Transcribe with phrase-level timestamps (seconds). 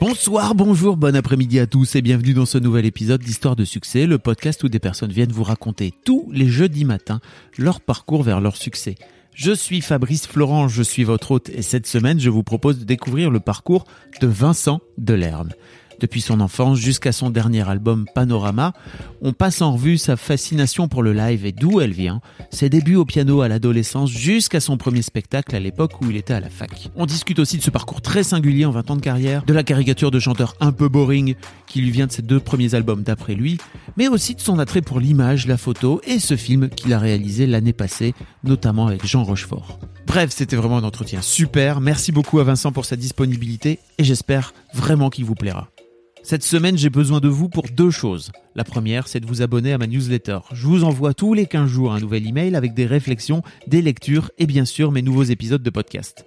[0.00, 4.06] Bonsoir, bonjour, bon après-midi à tous et bienvenue dans ce nouvel épisode d'Histoire de succès,
[4.06, 7.20] le podcast où des personnes viennent vous raconter tous les jeudis matins
[7.56, 8.94] leur parcours vers leur succès.
[9.34, 12.84] Je suis Fabrice Florent, je suis votre hôte et cette semaine je vous propose de
[12.84, 13.86] découvrir le parcours
[14.20, 15.50] de Vincent Delerme.
[16.00, 18.72] Depuis son enfance jusqu'à son dernier album Panorama,
[19.20, 22.20] on passe en revue sa fascination pour le live et d'où elle vient,
[22.50, 26.34] ses débuts au piano à l'adolescence jusqu'à son premier spectacle à l'époque où il était
[26.34, 26.90] à la fac.
[26.94, 29.64] On discute aussi de ce parcours très singulier en 20 ans de carrière, de la
[29.64, 31.34] caricature de chanteur un peu boring
[31.66, 33.58] qui lui vient de ses deux premiers albums d'après lui,
[33.96, 37.46] mais aussi de son attrait pour l'image, la photo et ce film qu'il a réalisé
[37.46, 38.14] l'année passée,
[38.44, 39.80] notamment avec Jean Rochefort.
[40.06, 41.80] Bref, c'était vraiment un entretien super.
[41.80, 45.68] Merci beaucoup à Vincent pour sa disponibilité et j'espère vraiment qu'il vous plaira.
[46.28, 48.32] Cette semaine, j'ai besoin de vous pour deux choses.
[48.54, 50.40] La première, c'est de vous abonner à ma newsletter.
[50.52, 54.30] Je vous envoie tous les 15 jours un nouvel email avec des réflexions, des lectures
[54.36, 56.26] et bien sûr mes nouveaux épisodes de podcast.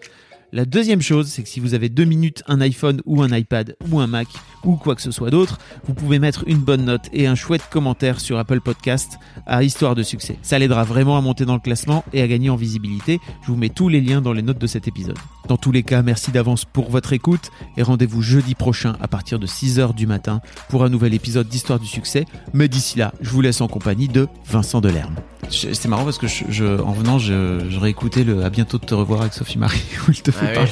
[0.54, 3.78] La deuxième chose, c'est que si vous avez deux minutes, un iPhone ou un iPad
[3.90, 4.28] ou un Mac
[4.66, 7.62] ou quoi que ce soit d'autre, vous pouvez mettre une bonne note et un chouette
[7.72, 9.14] commentaire sur Apple Podcast
[9.46, 10.38] à Histoire de succès.
[10.42, 13.20] Ça l'aidera vraiment à monter dans le classement et à gagner en visibilité.
[13.44, 15.18] Je vous mets tous les liens dans les notes de cet épisode.
[15.48, 19.40] Dans tous les cas, merci d'avance pour votre écoute et rendez-vous jeudi prochain à partir
[19.40, 22.26] de 6h du matin pour un nouvel épisode d'Histoire du succès.
[22.54, 25.16] Mais d'ici là, je vous laisse en compagnie de Vincent Delerme.
[25.50, 28.86] C'est marrant parce que je, je- en venant, je, je réécoutais le À bientôt de
[28.86, 30.70] te revoir avec Sophie Marie où il te fait Ah oui.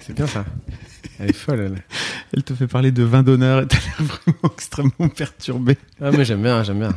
[0.00, 0.44] C'est bien ça.
[1.18, 1.82] Elle est folle, elle.
[2.34, 5.76] Elle te fait parler de vin d'honneur et t'as l'air vraiment extrêmement perturbé.
[6.00, 6.94] Ah, mais j'aime bien, j'aime bien.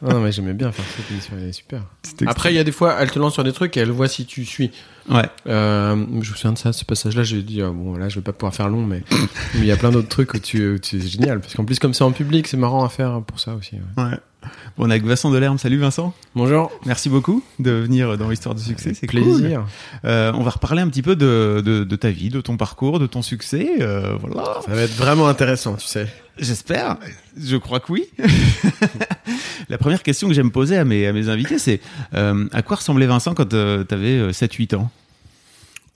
[0.00, 1.82] Non, non, mais j'aimais bien faire cette émission, elle est super.
[2.26, 4.08] Après, il y a des fois, elle te lance sur des trucs et elle voit
[4.08, 4.70] si tu suis.
[5.10, 5.26] Ouais.
[5.46, 8.22] Euh, je me souviens de ça, ce passage-là, j'ai dit, ah, bon, là, je vais
[8.22, 9.02] pas pouvoir faire long, mais
[9.54, 11.40] il y a plein d'autres trucs où tu, où tu- c'est génial.
[11.40, 13.76] Parce qu'en plus, comme c'est en public, c'est marrant à faire pour ça aussi.
[13.96, 14.02] ouais.
[14.04, 14.18] Ouais.
[14.42, 15.58] Bon, on est avec Vincent Delerme.
[15.58, 16.14] Salut Vincent.
[16.34, 16.70] Bonjour.
[16.86, 18.94] Merci beaucoup de venir dans l'histoire du succès.
[18.94, 19.22] C'est cool.
[19.22, 19.66] Plaisir.
[20.04, 22.98] Euh, on va reparler un petit peu de, de, de ta vie, de ton parcours,
[23.00, 23.68] de ton succès.
[23.80, 24.60] Euh, voilà.
[24.64, 26.06] Ça va être vraiment intéressant, tu sais.
[26.38, 26.96] J'espère.
[27.36, 28.04] Je crois que oui.
[29.68, 31.80] La première question que j'aime poser à mes, à mes invités, c'est
[32.14, 34.90] euh, à quoi ressemblait Vincent quand euh, t'avais 7-8 ans?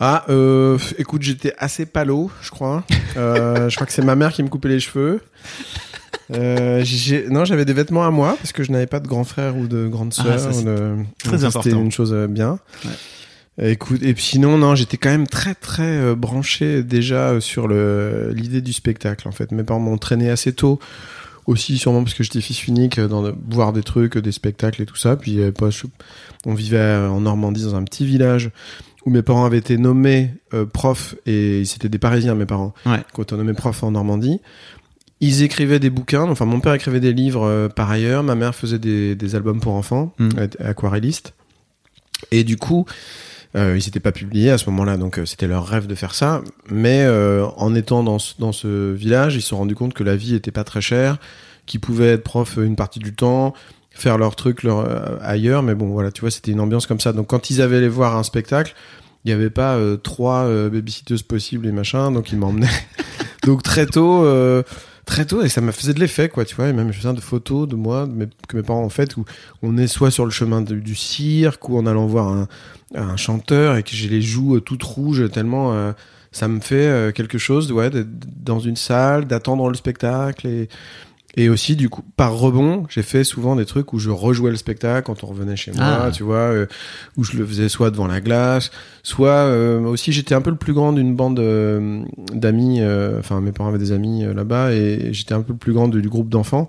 [0.05, 2.83] Ah, euh, écoute, j'étais assez palo, je crois.
[3.17, 5.21] Euh, je crois que c'est ma mère qui me coupait les cheveux.
[6.35, 6.85] Euh,
[7.31, 9.67] non, j'avais des vêtements à moi parce que je n'avais pas de grand frère ou
[9.67, 10.57] de grande Ah, sœur.
[10.57, 11.63] ou de- très important.
[11.63, 12.59] C'était une chose euh, bien.
[13.61, 17.69] Euh, Écoute, et puis sinon, non, j'étais quand même très très euh, branché déjà sur
[17.69, 19.29] le l'idée du spectacle.
[19.29, 20.79] En fait, mes parents m'ont entraîné assez tôt.
[21.47, 24.87] Aussi, sûrement parce que j'étais fils unique, dans de- voir des trucs, des spectacles et
[24.87, 25.17] tout ça.
[25.17, 25.87] Puis, pas- je-
[26.47, 28.51] on vivait en Normandie dans un petit village
[29.05, 33.01] où mes parents avaient été nommés euh, profs et c'était des Parisiens, mes parents, Ouais.
[33.13, 34.41] quand on nommé prof en Normandie.
[35.23, 38.55] Ils écrivaient des bouquins, enfin mon père écrivait des livres euh, par ailleurs, ma mère
[38.55, 40.29] faisait des, des albums pour enfants, Mm.
[40.37, 41.33] euh, aquarelliste.
[42.33, 42.87] Et du coup,
[43.55, 46.15] euh, ils n'étaient pas publiés à ce moment-là, donc euh, c'était leur rêve de faire
[46.15, 46.43] ça.
[46.71, 50.03] Mais euh, en étant dans ce, dans ce village, ils se sont rendus compte que
[50.05, 51.19] la vie était pas très chère,
[51.67, 53.55] qu'ils pouvaient être profs une partie du temps,
[53.91, 54.89] faire leur truc leur,
[55.23, 55.63] ailleurs.
[55.63, 57.13] Mais bon, voilà, tu vois, c'était une ambiance comme ça.
[57.13, 58.75] Donc quand ils avaient allé voir un spectacle,
[59.25, 62.67] il n'y avait pas trois babysitteuses possibles et machin, donc ils m'emmenaient.
[63.47, 64.25] donc très tôt.
[65.05, 67.13] Très tôt, et ça m'a faisait de l'effet, quoi, tu vois, et même je faisais
[67.13, 69.25] de photos de moi, de que mes parents ont faites, où
[69.63, 73.77] on est soit sur le chemin de- du cirque, ou en allant voir un, chanteur,
[73.77, 75.93] et que j'ai les joues euh, toutes rouges, tellement euh,
[76.31, 78.09] ça me fait euh, quelque chose, ouais, d'être
[78.45, 80.69] dans une salle, d'attendre le spectacle, et,
[81.37, 84.57] et aussi, du coup, par rebond, j'ai fait souvent des trucs où je rejouais le
[84.57, 86.11] spectacle quand on revenait chez moi, Ah.
[86.13, 86.67] tu vois, euh,
[87.17, 88.71] où je le faisais soit devant la glace,
[89.03, 92.03] soit euh, aussi j'étais un peu le plus grand d'une bande euh,
[92.35, 95.59] d'amis, euh, enfin mes parents avaient des amis euh, là-bas, et j'étais un peu le
[95.59, 96.69] plus grand du, du groupe d'enfants,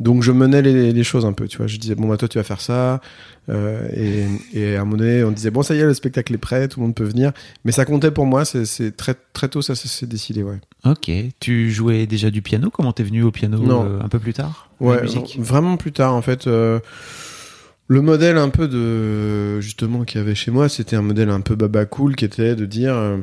[0.00, 2.28] donc je menais les, les choses un peu, tu vois, je disais, bon, bah toi
[2.28, 3.00] tu vas faire ça,
[3.48, 4.26] euh, et,
[4.58, 6.68] et à un moment donné, on disait, bon, ça y est, le spectacle est prêt,
[6.68, 7.32] tout le monde peut venir,
[7.64, 10.60] mais ça comptait pour moi, c'est- c'est très, très tôt, ça, ça s'est décidé, ouais.
[10.84, 11.10] Ok.
[11.40, 12.70] Tu jouais déjà du piano?
[12.70, 13.84] Comment t'es venu au piano Non.
[13.86, 14.68] euh, un peu plus tard?
[14.80, 15.00] Ouais,
[15.38, 16.46] vraiment plus tard en fait.
[16.46, 16.80] euh,
[17.86, 21.40] le modèle un peu de justement qu'il y avait chez moi, c'était un modèle un
[21.40, 23.18] peu baba cool qui était de dire euh,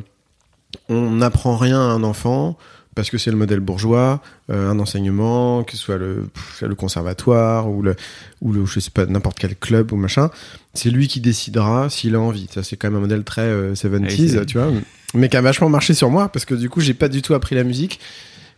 [0.90, 2.58] on n'apprend rien à un enfant
[2.94, 6.28] parce que c'est le modèle bourgeois, euh, un enseignement, que ce soit le,
[6.62, 7.96] le conservatoire ou le,
[8.42, 10.30] ou le, je sais pas, n'importe quel club ou machin,
[10.74, 12.48] c'est lui qui décidera s'il a envie.
[12.52, 14.72] Ça, c'est quand même un modèle très euh, 70s, Ouais, c'est- tu vois,
[15.14, 17.34] mais qui a vachement marché sur moi parce que du coup, j'ai pas du tout
[17.34, 18.00] appris la musique.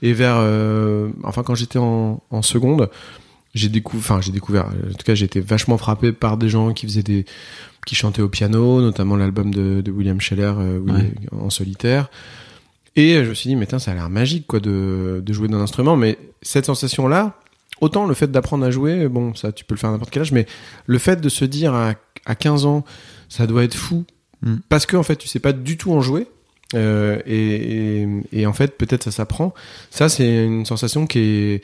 [0.01, 2.89] Et vers, euh, enfin quand j'étais en, en seconde,
[3.55, 6.73] j'ai découvert, enfin j'ai découvert, en tout cas j'ai été vachement frappé par des gens
[6.73, 7.25] qui faisaient des,
[7.85, 11.13] qui chantaient au piano, notamment l'album de, de William Scheller euh, Ouais.
[11.31, 12.09] en solitaire.
[12.95, 15.47] Et je me suis dit, mais tain, ça a l'air magique quoi de, de jouer
[15.47, 17.39] d'un instrument, mais cette sensation-là,
[17.81, 20.21] autant le fait d'apprendre à jouer, bon ça tu peux le faire à n'importe quel
[20.23, 20.45] âge, mais
[20.85, 21.93] le fait de se dire à,
[22.25, 22.83] à 15 ans,
[23.29, 24.03] ça doit être fou,
[24.45, 24.55] Mm.
[24.67, 26.27] parce que en fait tu sais pas du tout en jouer.
[26.75, 29.53] Euh, et, et, et en fait peut-être ça s'apprend.
[29.89, 31.61] Ça c'est une sensation qui est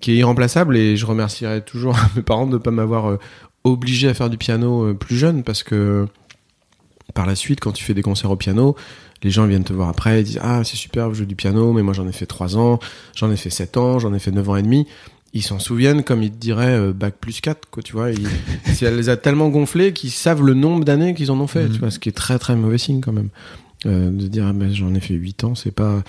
[0.00, 3.18] qui est irremplaçable et je remercierai toujours mes parents de pas m'avoir euh,
[3.64, 6.06] obligé à faire du piano euh, plus jeune parce que
[7.14, 8.76] par la suite quand tu fais des concerts au piano
[9.22, 11.72] les gens viennent te voir après et disent ah c'est super vous jouez du piano
[11.72, 12.78] mais moi j'en ai fait 3 ans
[13.16, 14.86] j'en ai fait 7 ans j'en ai fait 9 ans et demi
[15.32, 18.26] ils s'en souviennent comme ils te diraient euh, bac plus 4 quoi tu vois ils,
[18.82, 21.72] elle les a tellement gonflés qu'ils savent le nombre d'années qu'ils en ont fait Mhm.
[21.72, 23.30] tu vois ce qui est très très mauvais signe quand même
[23.86, 26.02] euh, de dire ah, ben, j'en ai fait 8 ans c'est pas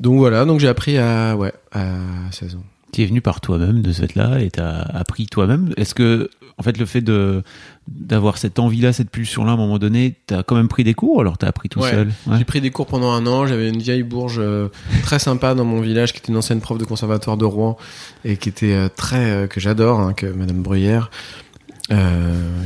[0.00, 1.96] donc voilà donc j'ai appris à ouais à
[2.30, 5.74] 16 ans Tu es venu par toi-même de ce fait-là et t'as appris toi-même.
[5.76, 7.42] Est-ce que, en fait, le fait de
[7.86, 11.16] d'avoir cette envie-là, cette pulsion-là, à un moment donné, t'as quand même pris des cours
[11.16, 11.90] ou alors t'as appris tout Ouais.
[11.90, 12.08] seul?
[12.26, 12.38] Ouais.
[12.38, 13.46] J'ai pris des cours pendant un an.
[13.46, 14.68] J'avais une vieille bourge euh,
[15.02, 17.76] très sympa dans mon village qui était une ancienne prof de conservatoire de Rouen
[18.24, 21.10] et qui était euh, très euh, que j'adore, hein, que Madame Bruyère.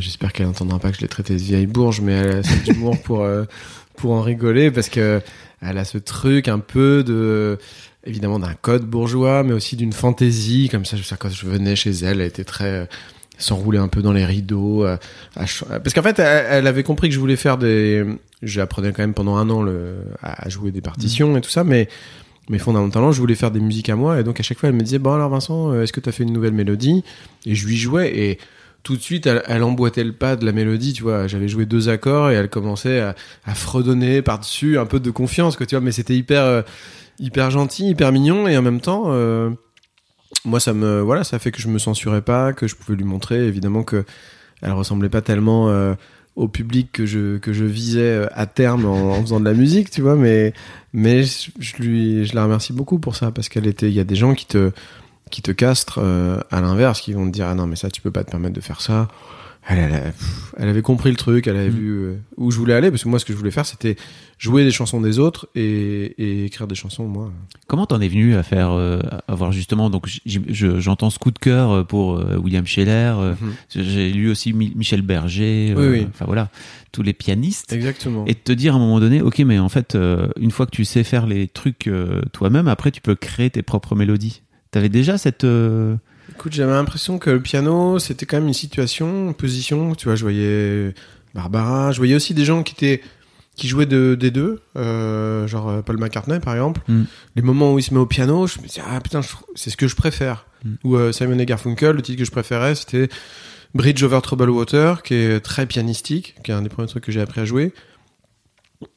[0.00, 2.58] J'espère qu'elle n'entendra pas que je l'ai traitée de vieille bourge, mais elle a assez
[2.64, 3.26] d'humour pour
[3.96, 5.20] pour en rigoler parce que
[5.60, 7.58] elle a ce truc un peu de
[8.04, 10.96] évidemment d'un code bourgeois, mais aussi d'une fantaisie comme ça.
[10.96, 12.84] Je sais quand je venais chez elle, elle était très euh,
[13.38, 14.84] s'enrouler un peu dans les rideaux.
[14.84, 14.96] euh,
[15.36, 15.44] à
[15.78, 18.04] parce qu'en fait, elle, elle avait compris que je voulais faire des.
[18.42, 21.64] J'apprenais quand même pendant un an le, à à jouer des partitions et tout ça,
[21.64, 21.88] mais
[22.48, 24.18] mais fondamentalement, je voulais faire des musiques à moi.
[24.20, 26.08] Et donc à chaque fois, elle me disait bon alors Vincent, euh, est-ce que tu
[26.08, 27.04] as fait une nouvelle mélodie?
[27.46, 28.38] Et je lui jouais et
[28.82, 31.26] tout de suite, elle, elle emboîtait le pas de la mélodie, tu vois.
[31.26, 33.14] J'avais joué deux accords et elle commençait à,
[33.54, 35.82] fredonner par-dessus, un peu de confiance, quoi, tu vois.
[35.82, 36.62] Mais c'était hyper, euh,
[37.18, 39.50] hyper gentil, hyper mignon et en même temps, euh,
[40.44, 43.04] moi, ça me, voilà, ça fait que je me censurais pas, que je pouvais lui
[43.04, 44.04] montrer, évidemment, que
[44.62, 45.94] elle ressemblait pas tellement euh,
[46.36, 49.54] au public que je que je visais euh, à terme en, en faisant de la
[49.54, 50.16] musique, tu vois.
[50.16, 50.52] Mais
[50.92, 54.00] mais je, je lui, je la remercie beaucoup pour ça parce qu'elle était, il y
[54.00, 54.72] a des gens qui te
[55.32, 58.00] qui te castrent euh, à l'inverse, qui vont te dire ah non mais ça tu
[58.00, 59.08] peux pas te permettre de faire ça.
[59.68, 60.12] Elle,
[60.58, 61.74] avait compris le truc, elle avait Mm.
[61.76, 63.94] vu euh, où je voulais aller parce que moi ce que je voulais faire c'était
[64.36, 67.30] jouer des chansons des autres et, et écrire des chansons moi.
[67.68, 68.98] Comment t'en es venu à faire, euh,
[69.28, 73.52] à avoir justement, donc j'entends ce coup de cœur pour euh, William Scheller, Mhm.
[73.84, 76.06] j'ai lu aussi Mi- Michel Berger, Oui, oui.
[76.12, 76.48] enfin voilà,
[76.90, 77.72] tous les pianistes.
[77.72, 78.24] Exactement.
[78.26, 80.72] Et te dire à un moment donné, ok, mais en fait, euh, une fois que
[80.72, 84.42] tu sais faire les trucs euh, toi-même, après tu peux créer tes propres mélodies.
[84.72, 85.44] T'avais déjà cette.
[85.44, 85.94] euh,
[86.30, 89.94] Écoute, j'avais l'impression que le piano, c'était quand même une situation, une position.
[89.94, 90.94] Tu vois, je voyais
[91.34, 93.00] Barbara, je voyais aussi des gens qui étaient
[93.54, 96.80] qui jouaient de, des deux, euh, genre euh, Paul McCartney par exemple.
[96.88, 97.02] Mm.
[97.36, 99.20] Les moments où il se met au piano, je me dis ah putain,
[99.54, 100.46] c'est ce que je préfère.
[100.64, 100.70] Mm.
[100.84, 103.10] Ou euh, Simon et Garfunkel, le titre que je préférais, c'était
[103.74, 107.12] Bridge over Troubled Water, qui est très pianistique, qui est un des premiers trucs que
[107.12, 107.74] j'ai appris à jouer.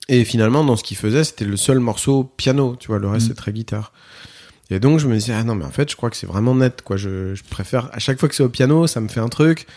[0.07, 3.25] Et finalement, dans ce qu'il faisait, c'était le seul morceau piano, tu vois, le reste
[3.25, 3.29] Mm.
[3.29, 3.91] c'est très guitare.
[4.69, 6.55] Et donc je me disais ah non mais en fait je crois que c'est vraiment
[6.55, 6.97] net quoi.
[6.97, 9.67] Je, préfère à chaque fois que c'est au piano ça me fait un truc.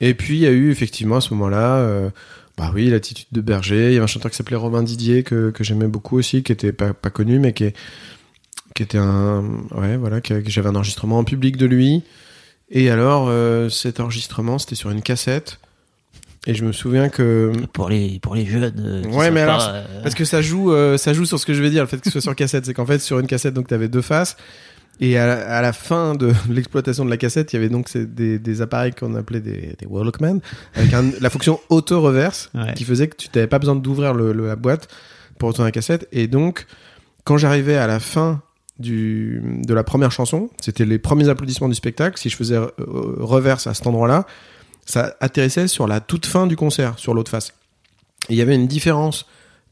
[0.00, 2.10] Et puis il y a eu effectivement à ce moment-là euh,
[2.56, 3.88] bah oui l'attitude de Berger.
[3.88, 6.52] Il y avait un chanteur qui s'appelait Robin Didier que, que j'aimais beaucoup aussi qui
[6.52, 7.72] était pas, connu mais qui
[8.74, 12.02] qui était un ouais voilà que j'avais un enregistrement en public de lui.
[12.70, 15.58] Et alors euh, cet enregistrement c'était sur une cassette.
[16.48, 18.72] Et je me souviens que pour les pour les jeunes.
[18.78, 21.44] euh, Ouais, mais pas, alors, euh, parce que ça joue, euh, ça joue sur ce
[21.46, 22.64] que je vais dire, le fait que ce soit sur cassette.
[22.64, 24.36] C'est qu'en fait, sur une cassette, donc t'avais deux faces.
[25.00, 27.88] Et à la, à la fin de l'exploitation de la cassette, il y avait donc
[27.88, 30.40] ces- des, des appareils qu'on appelait des, des Walkman,
[30.74, 32.72] avec un- la fonction auto-reverse, Ouais.
[32.74, 34.88] qui faisait que tu n'avais pas besoin d'ouvrir le, le- la boîte
[35.38, 36.08] pour retourner la cassette.
[36.12, 36.66] Et donc,
[37.24, 38.40] quand j'arrivais à la fin
[38.80, 43.66] du, de la première chanson, c'était les premiers applaudissements du spectacle, si je faisais reverse
[43.66, 44.26] à cet endroit-là,
[44.88, 47.52] ça atterrissait sur la toute fin du concert, sur l'autre face.
[48.30, 49.26] Il y avait une différence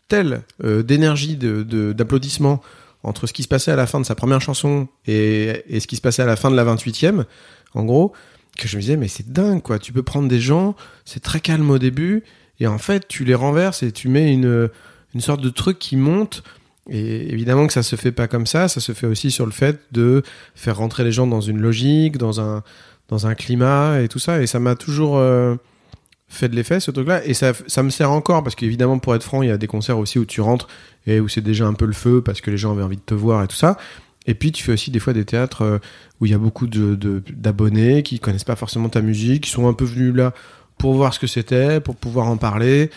[0.09, 2.61] telle euh, d'énergie, d'applaudissements
[3.03, 5.87] entre ce qui se passait à la fin de sa première chanson et, et ce
[5.87, 7.25] qui se passait à la fin de la 28e,
[7.75, 8.13] en gros,
[8.59, 9.79] que je me disais, mais c'est dingue, quoi.
[9.79, 12.23] Tu peux prendre des gens, c'est très calme au début,
[12.61, 14.69] et en fait, tu les renverses et tu mets une,
[15.15, 16.43] une sorte de truc qui monte.
[16.89, 19.53] Et évidemment que ça se fait pas comme ça, ça se fait aussi sur le
[19.53, 20.23] fait de
[20.55, 22.63] faire rentrer les gens dans une logique, dans un,
[23.09, 24.41] dans un climat et tout ça.
[24.43, 25.57] Et ça m'a toujours euh,
[26.29, 27.25] fait de l'effet, ce truc-là.
[27.25, 29.67] Et ça, ça me sert encore, parce qu'évidemment, pour être franc, il y a des
[29.67, 30.69] concerts aussi où tu rentres
[31.07, 33.03] et où c'est déjà un peu le feu parce que les gens avaient envie de
[33.03, 33.77] te voir et tout ça.
[34.27, 35.79] Et puis, tu fais aussi des fois des théâtres euh,
[36.21, 39.51] où il y a beaucoup de, de- d'abonnés qui connaissent pas forcément ta musique, qui
[39.51, 40.33] sont un peu venus là
[40.79, 42.91] pour voir ce que c'était, pour pouvoir en parler.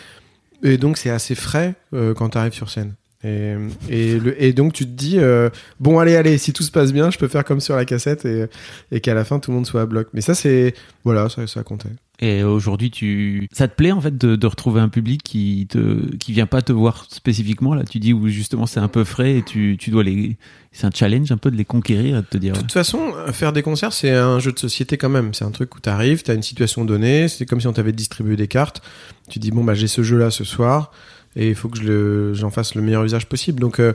[0.64, 2.94] Et donc, c'est assez frais euh, quand tu arrives sur scène.
[3.22, 3.54] Et,
[3.90, 6.90] et, le, et donc tu te dis euh, bon allez allez si tout se passe
[6.90, 8.46] bien je peux faire comme sur la cassette et,
[8.92, 10.72] et qu'à la fin tout le monde soit à bloc mais ça c'est
[11.04, 11.90] voilà ça ça comptait
[12.22, 16.14] Et aujourd'hui, tu, ça te plaît en fait de, de retrouver un public qui te,
[16.16, 17.84] qui vient pas te voir spécifiquement là?
[17.84, 20.36] Tu dis où justement c'est un peu frais et tu, tu dois les,
[20.70, 22.52] c'est un challenge un peu de les conquérir et de te dire.
[22.52, 25.32] De toute façon, faire des concerts, c'est un jeu de société quand même.
[25.32, 28.36] C'est un truc où t'arrives, t'as une situation donnée, c'est comme si on t'avait distribué
[28.36, 28.82] des cartes.
[29.30, 30.92] Tu dis, bon, bah, j'ai ce jeu-là ce soir,
[31.36, 33.60] et il faut que j'en fasse le meilleur usage possible.
[33.60, 33.92] Donc, euh,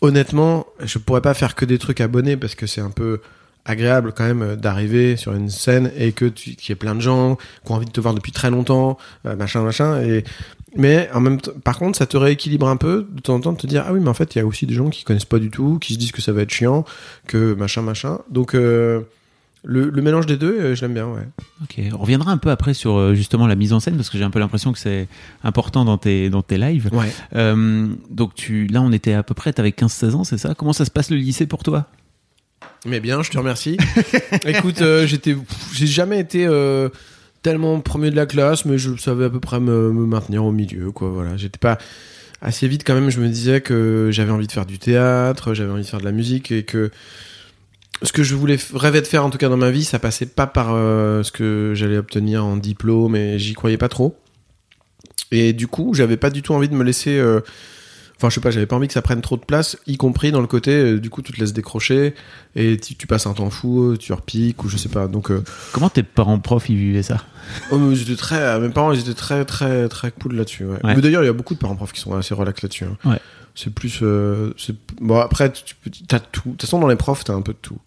[0.00, 3.20] honnêtement, je pourrais pas faire que des trucs abonnés parce que c'est un peu
[3.64, 6.94] agréable quand même euh, d'arriver sur une scène et que tu, qu'il y ait plein
[6.94, 10.24] de gens qui ont envie de te voir depuis très longtemps, euh, machin, machin, et,
[10.76, 13.52] mais en même temps, par contre, ça te rééquilibre un peu de temps en temps
[13.52, 15.04] de te dire ah oui mais en fait il y a aussi des gens qui
[15.04, 16.84] connaissent pas du tout, qui se disent que ça va être chiant,
[17.26, 18.20] que machin machin.
[18.30, 19.02] Donc euh,
[19.64, 21.26] le, le mélange des deux, euh, je l'aime bien ouais.
[21.62, 24.18] Ok, on reviendra un peu après sur euh, justement la mise en scène parce que
[24.18, 25.08] j'ai un peu l'impression que c'est
[25.44, 26.88] important dans tes dans tes lives.
[26.92, 27.12] Ouais.
[27.36, 30.54] Euh, donc tu, là on était à peu près, t'avais 15-16 ans, c'est ça?
[30.56, 31.86] Comment ça se passe le lycée pour toi?
[32.86, 33.76] Mais bien, je te remercie.
[34.46, 35.36] Écoute, euh, j'étais,
[35.72, 36.48] j'ai jamais été
[37.42, 40.52] tellement premier de la classe, mais je savais à peu près me, me maintenir au
[40.52, 41.10] milieu, quoi.
[41.10, 41.78] Voilà, j'étais pas
[42.40, 43.10] assez vite quand même.
[43.10, 46.04] Je me disais que j'avais envie de faire du théâtre, j'avais envie de faire de
[46.04, 46.90] la musique et que
[48.02, 50.26] ce que je voulais rêvais de faire en tout cas dans ma vie, ça passait
[50.26, 54.16] pas par euh, ce que j'allais obtenir en diplôme et j'y croyais pas trop.
[55.30, 57.16] Et du coup, j'avais pas du tout envie de me laisser.
[57.18, 57.40] euh,
[58.18, 60.30] Enfin, je sais pas, j'avais pas envie que ça prenne trop de place, y compris
[60.30, 62.14] dans le côté, euh, du coup, tu te laisses décrocher
[62.54, 65.08] et tu, tu passes un temps fou, tu repiques ou je sais pas.
[65.08, 65.32] Donc,
[65.72, 67.16] Comment tes parents profs ils vivaient ça?
[67.72, 70.66] Oh, mais très, mes parents, ils étaient très, très, très cool là-dessus.
[70.66, 70.78] Ouais.
[70.84, 70.94] Ouais.
[70.94, 72.84] Mais d'ailleurs, il y a beaucoup de parents profs qui sont assez relax là-dessus.
[72.84, 72.96] hein.
[73.10, 73.18] Ouais.
[73.54, 74.54] C'est plus, euh,
[75.00, 75.18] bon.
[75.18, 75.74] Après, tu,
[76.08, 76.42] t'as tout.
[76.44, 77.78] De toute façon, dans les profs, t'as un peu de tout.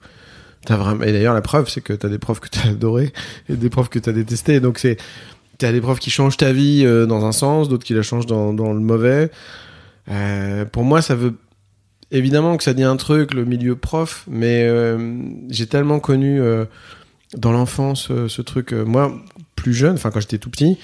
[0.66, 1.04] T'as vraiment.
[1.04, 3.12] Et d'ailleurs, la preuve, c'est que t'as des profs que t'as adoré
[3.50, 4.60] et des profs que t'as détesté.
[4.60, 4.98] Donc c'est,
[5.58, 8.28] t'as des profs qui changent ta vie euh, dans un sens, d'autres qui la changent
[8.28, 9.32] dans, le mauvais.
[10.12, 11.34] Euh, pour moi, ça veut
[12.12, 14.70] évidemment que ça dit un truc, le milieu prof, mais
[15.50, 16.40] j'ai tellement connu
[17.36, 18.72] dans l'enfance ce truc.
[18.72, 19.12] moi,
[19.56, 20.78] plus jeune, enfin quand j'étais tout petit,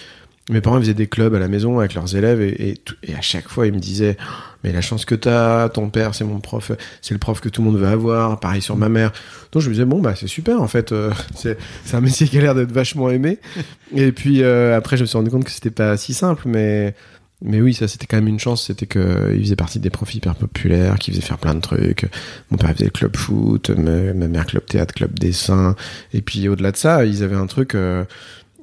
[0.50, 2.95] mes parents ils faisaient des clubs à la maison avec leurs élèves et, et, tout-
[3.03, 6.13] et à chaque fois ils me disaient Oh, mais la chance que t'as, ton père
[6.15, 6.71] c'est mon prof,
[7.01, 9.12] c'est le prof que tout le monde veut avoir, pareil sur ma mère.
[9.51, 11.57] Donc je me disais bon bah c'est super en fait, euh, c'est
[11.93, 13.39] un métier qui a l'air d'être vachement aimé.
[13.95, 16.95] Et puis euh, après je me suis rendu compte que c'était pas si simple, mais
[17.43, 20.13] mais oui, ça c'était quand même une chance, c'était que il faisait partie des profs
[20.13, 22.07] hyper populaires, qui faisaient faire plein de trucs.
[22.51, 25.75] Mon père faisait club foot, ma, ma mère club théâtre, club dessin.
[26.13, 28.03] Et puis au-delà de ça, ils avaient un truc, euh,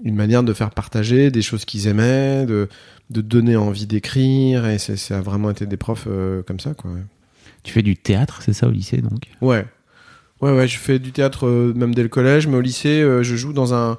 [0.04, 2.68] une manière de faire partager des choses qu'ils aimaient, de
[3.10, 4.66] de donner envie d'écrire.
[4.66, 6.90] Et c'est- ça a vraiment été des profs euh, comme ça, quoi.
[7.62, 9.22] Tu fais du théâtre, c'est ça au lycée donc?
[9.40, 9.64] Ouais.
[10.42, 13.22] Ouais, ouais, je fais du théâtre euh, même dès le collège, mais au lycée, euh,
[13.22, 13.96] je joue dans un.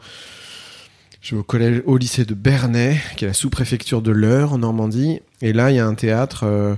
[1.21, 4.59] Je vais au collège, au lycée de Bernay, qui est la sous-préfecture de l'Eure en
[4.59, 5.19] Normandie.
[5.41, 6.77] Et là, il y a un théâtre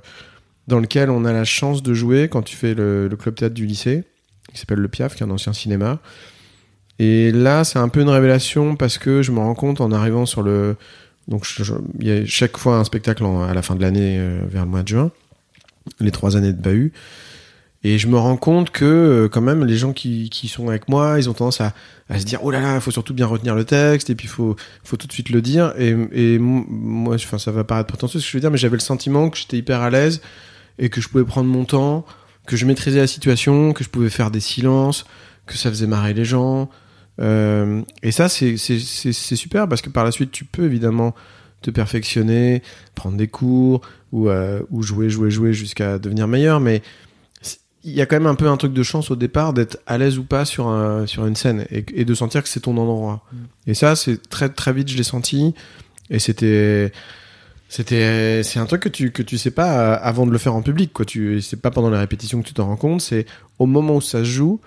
[0.68, 3.54] dans lequel on a la chance de jouer quand tu fais le, le club théâtre
[3.54, 4.04] du lycée,
[4.51, 6.00] qui s'appelle le Piaf, qui est un ancien cinéma.
[7.03, 10.27] Et là, c'est un peu une révélation parce que je me rends compte en arrivant
[10.27, 10.75] sur le.
[11.27, 11.48] Donc,
[12.00, 14.70] il y a chaque fois un spectacle à la fin de l'année, euh, vers le
[14.70, 15.10] mois de juin,
[16.00, 16.93] les trois années de Bahut.
[17.84, 20.89] Et je me rends compte que euh, quand même les gens qui, qui sont avec
[20.89, 21.74] moi, ils ont tendance à,
[22.08, 24.27] à se dire oh là là, il faut surtout bien retenir le texte et puis
[24.27, 25.74] il faut faut tout de suite le dire.
[25.79, 28.77] Et, et moi, enfin ça va paraître prétentieux ce que je veux dire, mais j'avais
[28.77, 30.22] le sentiment que j'étais hyper à l'aise
[30.77, 32.05] et que je pouvais prendre mon temps,
[32.46, 35.05] que je maîtrisais la situation, que je pouvais faire des silences,
[35.48, 36.70] que ça faisait marrer les gens.
[37.20, 41.13] Euh, et ça c'est super parce que par la suite tu peux évidemment
[41.62, 42.63] te perfectionner,
[42.96, 46.82] prendre des cours ou euh, ou jouer jouer jouer jusqu'à devenir meilleur, mais
[47.84, 49.98] il y a quand même un peu un truc de chance au départ d'être à
[49.98, 52.77] l'aise ou pas sur un, sur une scène et, et de sentir que c'est ton
[52.77, 53.25] endroit.
[53.65, 55.56] Et ça, c'est très très vite, je l'ai senti.
[56.12, 56.91] Et c'était
[57.70, 60.53] c'était c'est un truc que tu que tu sais pas euh, avant de le faire
[60.53, 61.06] en public quoi.
[61.06, 63.25] Tu c'est pas pendant les répétitions que tu t'en rends compte, c'est
[63.60, 64.60] au moment où ça se joue.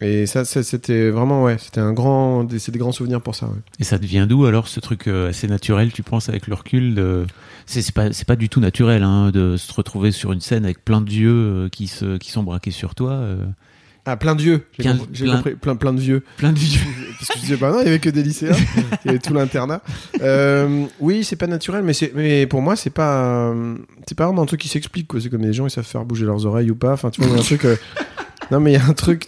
[0.00, 3.46] Et ça, ça, c'était vraiment ouais, c'était un grand, des- des grands souvenirs pour ça.
[3.46, 3.58] Ouais.
[3.80, 6.94] Et ça devient d'où alors ce truc euh, assez naturel, tu penses, avec le recul
[6.94, 7.26] de...
[7.66, 10.84] C'est pas, c'est pas du tout naturel hein, de se retrouver sur une scène avec
[10.84, 13.10] plein de vieux euh, qui, se, qui sont braqués sur toi.
[13.10, 13.44] euh,
[14.06, 14.64] Ah, plein de vieux.
[14.78, 16.22] J'ai Plein- compris, plein- plein, de vieux.
[16.38, 16.80] plein de vieux.
[17.18, 18.54] Parce que je disais, bah non, il y avait que des lycéens.
[19.04, 19.82] il y avait tout l'internat.
[20.22, 23.52] Euh, oui, c'est pas naturel, mais c'est, mais pour moi, c'est pas,
[24.06, 25.20] c'est pas vraiment un truc qui s'explique, quoi.
[25.20, 26.92] C'est comme les gens, ils savent faire bouger leurs oreilles ou pas.
[26.92, 27.76] Enfin, tu vois, il y a un truc, euh,
[28.50, 29.26] non, mais il y a un truc,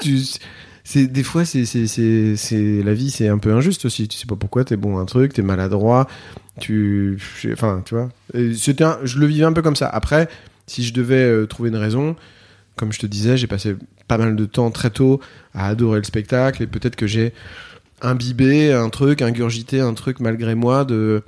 [0.85, 4.09] c'est, des fois, c'est, c'est, c'est, c'est, la vie, c'est un peu injuste aussi.
[4.09, 6.09] Tu sais pas pourquoi t'es bon un truc, t'es maladroit,
[6.59, 7.19] tu,
[7.53, 8.09] enfin, tu vois.
[8.57, 9.89] C'était je le vivais un peu comme ça.
[9.89, 10.29] Après,
[10.67, 12.17] si je devais euh, trouver une raison,
[12.77, 13.77] comme je te disais, j'ai passé
[14.09, 15.21] pas mal de temps très tôt
[15.55, 17.33] à adorer le spectacle et peut-être que j'ai
[18.03, 21.23] imbibé un truc, ingurgité un truc malgré moi de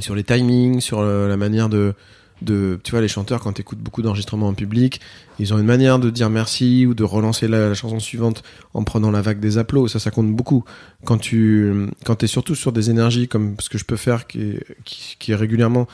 [0.00, 1.94] sur les timings, sur le- la manière de
[2.42, 5.00] de, tu vois, les chanteurs quand t'écoutes beaucoup d'enregistrements en public,
[5.38, 8.42] ils ont une manière de dire merci ou de relancer la, chanson suivante
[8.74, 9.98] en prenant la vague des applaudissements.
[9.98, 10.64] Ça, ça compte beaucoup.
[11.04, 14.40] Quand tu, quand t'es surtout sur des énergies comme ce que je peux faire, qui
[14.40, 15.86] est, qui, est régulièrement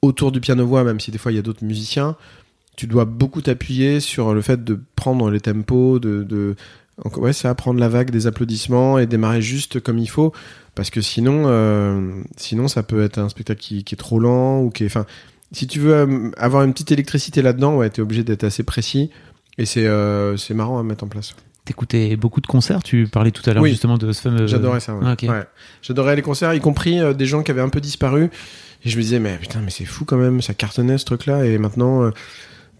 [0.00, 2.16] autour du piano-voix, même si des fois il y a d'autres musiciens,
[2.76, 6.56] tu dois beaucoup t'appuyer sur le fait de prendre les tempos, de, de
[7.16, 10.32] ouais, c'est apprendre la vague des applaudissements et démarrer juste comme il faut,
[10.74, 14.70] parce que sinon, euh, sinon ça peut être un spectacle qui, est trop lent ou
[14.70, 14.98] qui est,
[15.52, 19.10] si tu veux euh, avoir une petite électricité là-dedans, ouais, t'es obligé d'être assez précis
[19.58, 21.34] et c'est euh, c'est marrant à mettre en place.
[21.64, 23.70] T'écoutais beaucoup de concerts, tu parlais tout à l'heure Oui.
[23.70, 24.46] justement de ce fameux.
[24.48, 24.94] J'adorais ça.
[24.96, 25.04] Ouais.
[25.06, 25.14] Ah.
[25.30, 25.44] Ouais.
[25.80, 28.30] J'adorais les concerts, y compris euh, des gens qui avaient un peu disparu.
[28.84, 31.44] Et je me disais, mais putain, mais c'est fou quand même, ça cartonnait ce truc-là,
[31.44, 32.10] et maintenant, euh,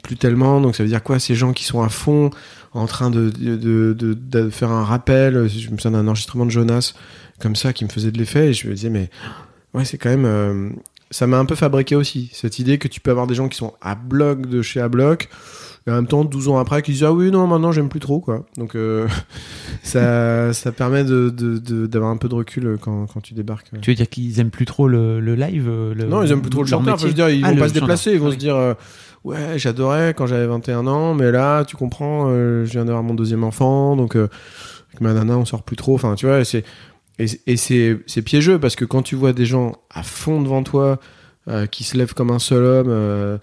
[0.02, 0.60] plus tellement.
[0.60, 2.30] Donc ça veut dire quoi Ces gens qui sont à fond,
[2.72, 5.48] en train de, de, de, de- de faire un rappel.
[5.48, 6.94] Je me souviens d'un enregistrement de Jonas,
[7.38, 9.10] comme ça, qui me faisait de l'effet, et je me disais, mais
[9.74, 10.74] ouais, c'est quand même.
[11.12, 13.56] Ça m'a un peu fabriqué aussi, cette idée que tu peux avoir des gens qui
[13.56, 15.28] sont à bloc de chez à bloc.
[15.86, 17.98] Et en même temps, 12 ans après, qui disent Ah oui, non, maintenant j'aime plus
[17.98, 18.46] trop, quoi.
[18.56, 19.08] Donc, euh,
[19.82, 23.66] ça, ça permet de, de, de- d'avoir un peu de recul quand, quand tu débarques.
[23.80, 26.50] Tu veux dire qu'ils aiment plus trop le, le live le- Non, ils aiment plus
[26.50, 26.94] trop le chanteur.
[26.94, 27.82] Enfin, métier je veux dire, ils Ah, vont pas se chanteur.
[27.88, 28.12] déplacer.
[28.12, 28.74] Ils vont Ah se dire euh,
[29.24, 33.14] Ouais, j'adorais quand j'avais 21 ans, mais là, tu comprends, euh, je viens d'avoir mon
[33.14, 35.94] deuxième enfant, donc avec ma nana, on sort plus trop.
[35.94, 36.64] Enfin, tu vois, c'est.
[37.18, 40.98] Et, et c'est, piégeux parce que quand tu vois des gens à fond devant toi
[41.48, 43.38] euh, qui se lèvent comme un seul homme euh,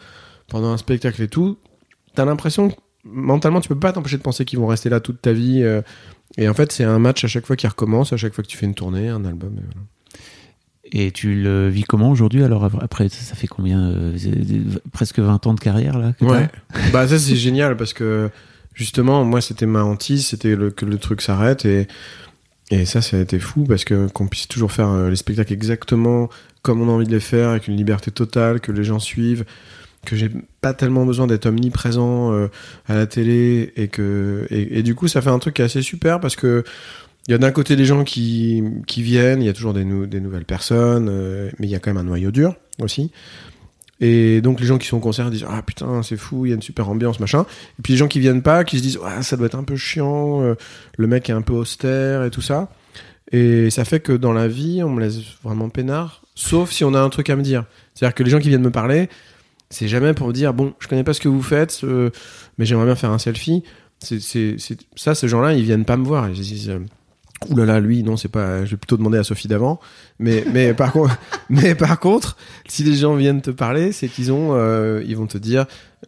[0.48, 1.58] pendant un spectacle et tout,
[2.16, 5.22] t'as l'impression que mentalement tu peux pas t'empêcher de penser qu'ils vont rester là toute
[5.22, 5.62] ta vie.
[5.64, 5.82] euh,
[6.38, 8.50] et en fait, c'est un match à chaque fois qui recommence, à chaque fois que
[8.50, 9.54] tu fais une tournée, un album.
[9.58, 9.82] et voilà.
[10.92, 13.94] Et tu le vis comment aujourd'hui Alors après, ça fait combien
[14.92, 16.50] Presque 20 ans de carrière là Ouais.
[16.94, 18.32] bah ça c'est génial parce que
[18.74, 21.88] justement moi c'était ma hantise, c'était que le truc s'arrête et
[22.70, 25.54] et ça ça a été fou parce que qu'on puisse toujours faire euh, les spectacles
[25.54, 26.30] exactement
[26.62, 29.46] comme on a envie de les faire avec une liberté totale, que les gens suivent,
[30.06, 30.30] que j'ai
[30.62, 32.48] pas tellement besoin d'être omniprésent euh,
[32.88, 35.82] à la télé et que et, du coup ça fait un truc qui est assez
[35.82, 36.64] super parce que
[37.28, 38.64] il y a d'un côté des gens qui,
[38.98, 42.04] viennent, il y a toujours des nouvelles personnes, euh, mais il y a quand même
[42.04, 43.12] un noyau dur aussi.
[44.02, 46.52] Et donc les gens qui sont au concert disent ah putain c'est fou, il y
[46.52, 47.46] a une super ambiance machin.
[47.78, 49.64] Et puis les gens qui viennent pas, qui se disent ah ça doit être un
[49.64, 50.56] peu chiant, euh,
[50.98, 52.70] le mec est un peu austère et tout ça.
[53.32, 56.94] Et ça fait que dans la vie on me laisse vraiment peinard, sauf si on
[56.94, 57.66] a un truc à me dire.
[57.94, 59.10] C'est-à-dire que les gens qui viennent me parler,
[59.70, 62.10] c'est jamais pour me dire bon je connais pas ce que vous faites, euh,
[62.58, 63.64] mais j'aimerais bien faire un selfie.
[64.02, 64.22] C'est,
[64.96, 66.30] ça ces gens-là ils viennent pas me voir.
[66.30, 66.80] Ils se disent euh,
[67.48, 68.66] Ouh là là, lui, non, c'est pas.
[68.66, 69.80] Je vais plutôt demander à Sophie d'avant.
[70.20, 71.18] Mais, mais par contre,
[71.50, 72.36] mais par contre,
[72.68, 75.66] si les gens viennent te parler, c'est qu'ils ont, euh, ils vont te dire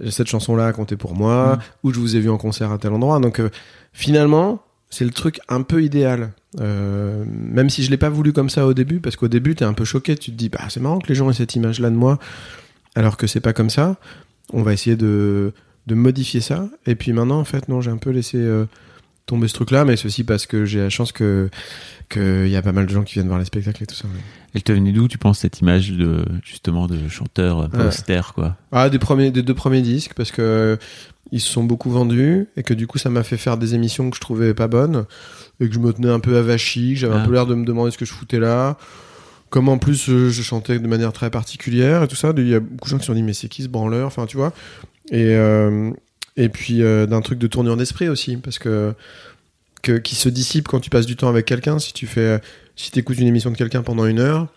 [0.10, 2.92] cette chanson-là a compté pour moi, ou je vous ai vu en concert à tel
[2.94, 3.20] endroit.
[3.20, 3.50] Donc euh,
[3.94, 6.32] finalement, c'est le truc un peu idéal.
[6.60, 9.66] Euh, même si je l'ai pas voulu comme ça au début, parce qu'au début, t'es
[9.66, 10.18] un peu choqué.
[10.18, 12.20] Tu te dis, bah c'est marrant que les gens aient cette image-là de moi,
[12.96, 13.96] alors que c'est pas comme ça.
[14.52, 15.54] On va essayer de
[15.88, 16.68] de modifier ça.
[16.86, 18.38] Et puis maintenant, en fait, non, j'ai un peu laissé.
[19.26, 21.50] Tomber ce truc-là, mais c'est aussi parce que j'ai la chance que
[22.10, 24.06] qu'il y a pas mal de gens qui viennent voir les spectacles et tout ça.
[24.06, 24.20] ouais.
[24.54, 27.88] Elle te venait d'où, tu penses, cette image de justement de chanteur un peu Ouais.
[27.88, 28.58] austère, quoi?
[28.74, 30.76] Ah, des premiers, des deux premiers disques parce que euh,
[31.32, 34.10] ils se sont beaucoup vendus et que du coup ça m'a fait faire des émissions
[34.10, 35.06] que je trouvais pas bonnes
[35.62, 37.22] et que je me tenais un peu avachi, que j'avais Ah.
[37.22, 38.78] un peu l'air de me demander ce que je foutais là.
[39.50, 42.56] Comme en plus euh, je chantais de manière très particulière et tout ça, il y
[42.56, 44.36] a beaucoup de gens qui se sont dit mais c'est qui ce branleur, enfin tu
[44.36, 44.52] vois.
[45.12, 45.92] Et euh,
[46.38, 48.94] et puis euh, d'un truc de tournure d'esprit aussi parce que
[49.82, 51.80] que qui se dissipe quand tu passes du temps avec quelqu'un.
[51.80, 52.40] Si tu fais,
[52.76, 54.48] si t'écoutes une émission de quelqu'un pendant une heure,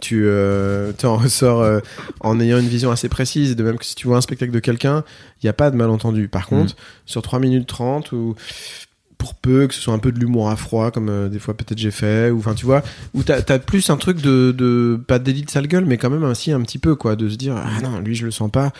[0.00, 1.80] tu euh, t'en ressors euh,
[2.20, 3.56] en ayant une vision assez précise.
[3.56, 5.04] De même que si tu vois un spectacle de quelqu'un,
[5.42, 6.28] il n'y a pas de malentendu.
[6.28, 8.34] Par contre, sur 3 minutes 30 ou
[9.18, 11.56] pour peu que ce soit un peu de l'humour à froid comme euh, des fois
[11.56, 12.82] peut-être j'ai fait ou enfin tu vois
[13.14, 15.96] où t'as as plus un truc de, de pas de délit de sale gueule mais
[15.96, 18.30] quand même ainsi un petit peu quoi de se dire ah non lui je le
[18.30, 18.72] sens pas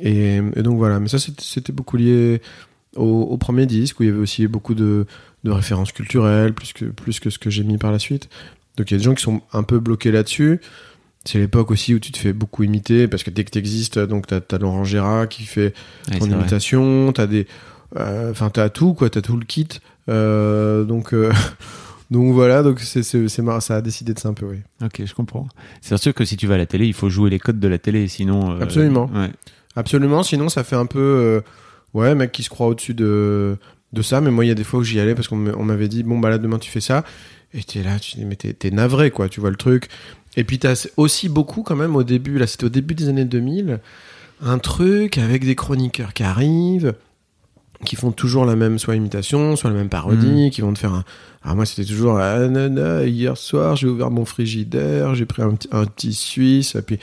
[0.00, 2.40] et, et donc voilà mais ça c'était- beaucoup lié
[2.96, 5.06] au, au premier disque où il y avait aussi beaucoup de,
[5.44, 8.28] de références culturelles plus que plus que ce que j'ai mis par la suite
[8.76, 10.60] donc il y a des gens qui sont un peu bloqués là-dessus
[11.24, 14.26] c'est l'époque aussi où tu te fais beaucoup imiter parce que dès que t'existes donc
[14.26, 15.74] t'as as Laurent Gérard qui fait
[16.10, 17.46] Ouais, ton imitation, t'as des,
[17.96, 19.68] euh, enfin t'as tout quoi, t'as tout le kit.
[20.08, 21.30] Euh, donc euh,
[22.10, 24.58] donc voilà, donc c'est marrant, ça a décidé de ça un peu, oui.
[24.82, 25.48] Ok, je comprends.
[25.82, 27.68] C'est sûr que si tu vas à la télé, il faut jouer les codes de
[27.68, 28.52] la télé, sinon.
[28.52, 29.10] euh, Absolument.
[29.14, 29.30] ouais.
[29.78, 31.40] Absolument, sinon ça fait un peu, euh,
[31.94, 33.56] ouais, mec qui se croit au-dessus de
[33.92, 34.20] de ça.
[34.20, 36.18] Mais moi, il y a des fois où j'y allais parce qu'on m'avait dit, bon
[36.18, 37.04] bah là demain tu fais ça,
[37.54, 39.86] et t'es là, tu dis mais t'es navré quoi, tu vois le truc.
[40.36, 43.24] Et puis t'as aussi beaucoup quand même au début, là c'était au début des années
[43.24, 43.78] 2000,
[44.42, 46.94] un truc avec des chroniqueurs qui arrivent,
[47.84, 50.92] qui font toujours la même soit imitation, soit la même parodie, qui vont te faire
[50.92, 51.04] un.
[51.44, 55.54] Alors moi c'était toujours ah, nana, hier soir j'ai ouvert mon frigidaire, j'ai pris un
[55.70, 56.98] un petit suisse, et puis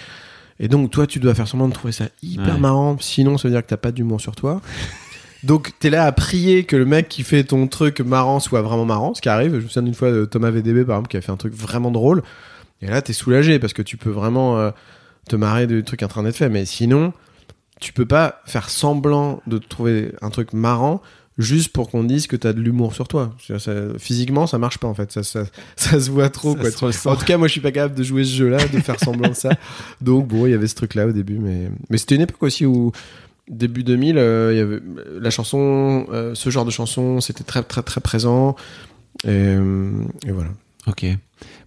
[0.59, 2.59] Et donc, toi, tu dois faire semblant de trouver ça hyper Ouais.
[2.59, 2.97] marrant.
[2.99, 4.61] Sinon, ça veut dire que t'as pas d'humour sur toi.
[5.43, 8.85] Donc, t'es là à prier que le mec qui fait ton truc marrant soit vraiment
[8.85, 9.51] marrant, ce qui arrive.
[9.51, 11.53] Je me souviens d'une fois de Thomas VDB, par exemple, qui a fait un truc
[11.53, 12.23] vraiment drôle.
[12.81, 14.71] Et là, t'es soulagé parce que tu peux vraiment euh,
[15.29, 16.49] te marrer du truc en train d'être fait.
[16.49, 17.13] Mais sinon,
[17.79, 21.01] tu peux pas faire semblant de trouver un truc marrant
[21.37, 23.35] juste pour qu'on dise que t'as de l'humour sur toi.
[23.59, 25.11] Ça- physiquement, ça marche pas en fait.
[25.11, 25.43] Ça, ça,
[25.75, 26.55] ça se voit trop.
[26.55, 26.71] Quoi.
[26.71, 27.07] se.
[27.07, 29.29] En tout cas, moi, je suis pas capable de jouer ce jeu-là, de faire semblant
[29.29, 29.49] de ça.
[30.01, 32.65] Donc bon, il y avait ce truc-là au début, mais mais c'était une époque aussi
[32.65, 32.91] où
[33.49, 34.79] début 2000, euh, y avait
[35.19, 38.55] la chanson, euh, ce genre de chanson, c'était très très très présent.
[39.23, 39.91] Et, euh,
[40.25, 40.49] et voilà.
[40.87, 41.05] Ok.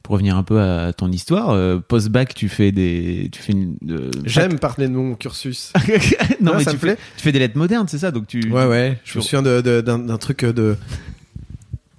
[0.09, 3.77] Pour revenir un peu à ton histoire, euh, post-bac, tu fais des, tu fais une.
[3.91, 5.71] euh, J'aime parler de mon cursus.
[6.41, 6.97] non, mais ça tu me fais, plaît.
[7.19, 8.51] tu fais des lettres modernes, c'est ça Donc tu.
[8.51, 8.99] Ouais, ouais.
[9.05, 10.77] Je me souviens d'un truc de.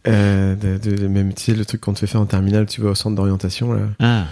[0.07, 2.65] Euh, de, de- de- même tu sais le truc qu'on te fait faire en terminale
[2.65, 4.25] tu vas au centre d'orientation là Ah.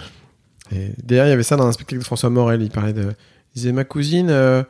[0.72, 3.02] et d'ailleurs il y avait ça dans un spectacle de François Morel il parlait de
[3.02, 4.62] il disait ma cousine euh,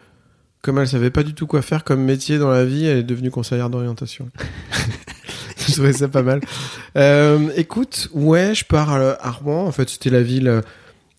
[0.61, 3.03] comme elle savait pas du tout quoi faire comme métier dans la vie elle est
[3.05, 4.29] devenue conseillère d'orientation
[5.73, 6.41] je trouvais ça pas mal
[6.97, 10.61] euh, écoute ouais je pars à, Rouen en fait c'était la ville euh,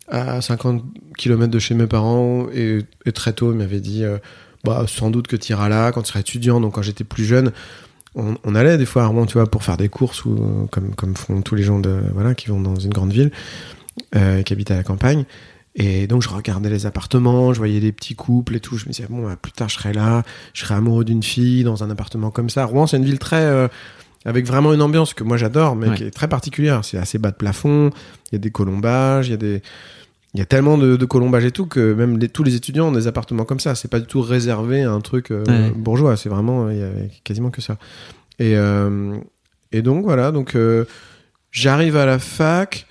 [0.08, 0.84] à 50
[1.18, 2.80] km de chez mes parents et,
[3.14, 4.18] très tôt ils m'avaient dit euh,
[4.64, 7.26] bah sans doute que tu iras là quand tu seras étudiant donc quand j'étais plus
[7.26, 7.52] jeune
[8.16, 11.16] on, allait des fois à Rouen tu vois pour faire des courses ou comme comme
[11.16, 13.32] font tous les gens de voilà qui vont dans une grande ville
[14.12, 15.26] qui habitent à la campagne
[15.76, 18.78] et donc je regardais les appartements, je voyais des petits couples et tout.
[18.78, 21.64] Je me disais bon, bah, plus tard je serai là, je serai amoureux d'une fille
[21.64, 22.66] dans un appartement comme ça.
[22.66, 23.70] Rouen, c'est une ville très
[24.26, 25.96] avec vraiment une ambiance que moi j'adore, mais Ouais.
[25.96, 26.84] qui est très particulière.
[26.84, 27.90] C'est assez bas de plafond,
[28.32, 29.62] il y a des colombages, il y a des
[30.36, 32.90] il y a tellement de, de colombages et tout que même les- tous les étudiants
[32.90, 33.74] ont des appartements comme ça.
[33.74, 35.72] C'est pas du tout réservé à un truc euh, Ouais.
[35.76, 36.18] bourgeois.
[36.18, 36.90] C'est vraiment il y a
[37.24, 37.78] quasiment que ça.
[38.38, 39.18] Et euh,
[39.72, 40.32] et donc voilà.
[40.32, 40.86] Donc euh,
[41.52, 42.86] j'arrive à la fac.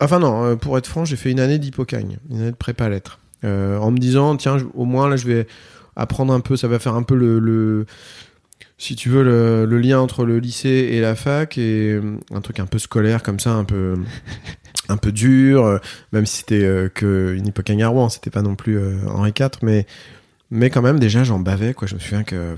[0.00, 3.20] Enfin non, pour être franc, j'ai fait une année d'hypocagne, une année de prépa lettres,
[3.44, 5.46] en me disant tiens, je- au moins là, je vais
[5.96, 7.86] apprendre un peu, ça va faire un peu le, le
[8.82, 12.58] si tu veux, le, lien entre le lycée et la fac et euh, un truc
[12.58, 15.78] un peu scolaire comme ça, un peu dur, euh,
[16.10, 19.84] même si c'était euh, que une hypocagne à Rouen, c'était pas non plus Henri IV,
[20.50, 21.86] mais quand même déjà j'en bavais quoi.
[21.86, 22.56] Je me souviens que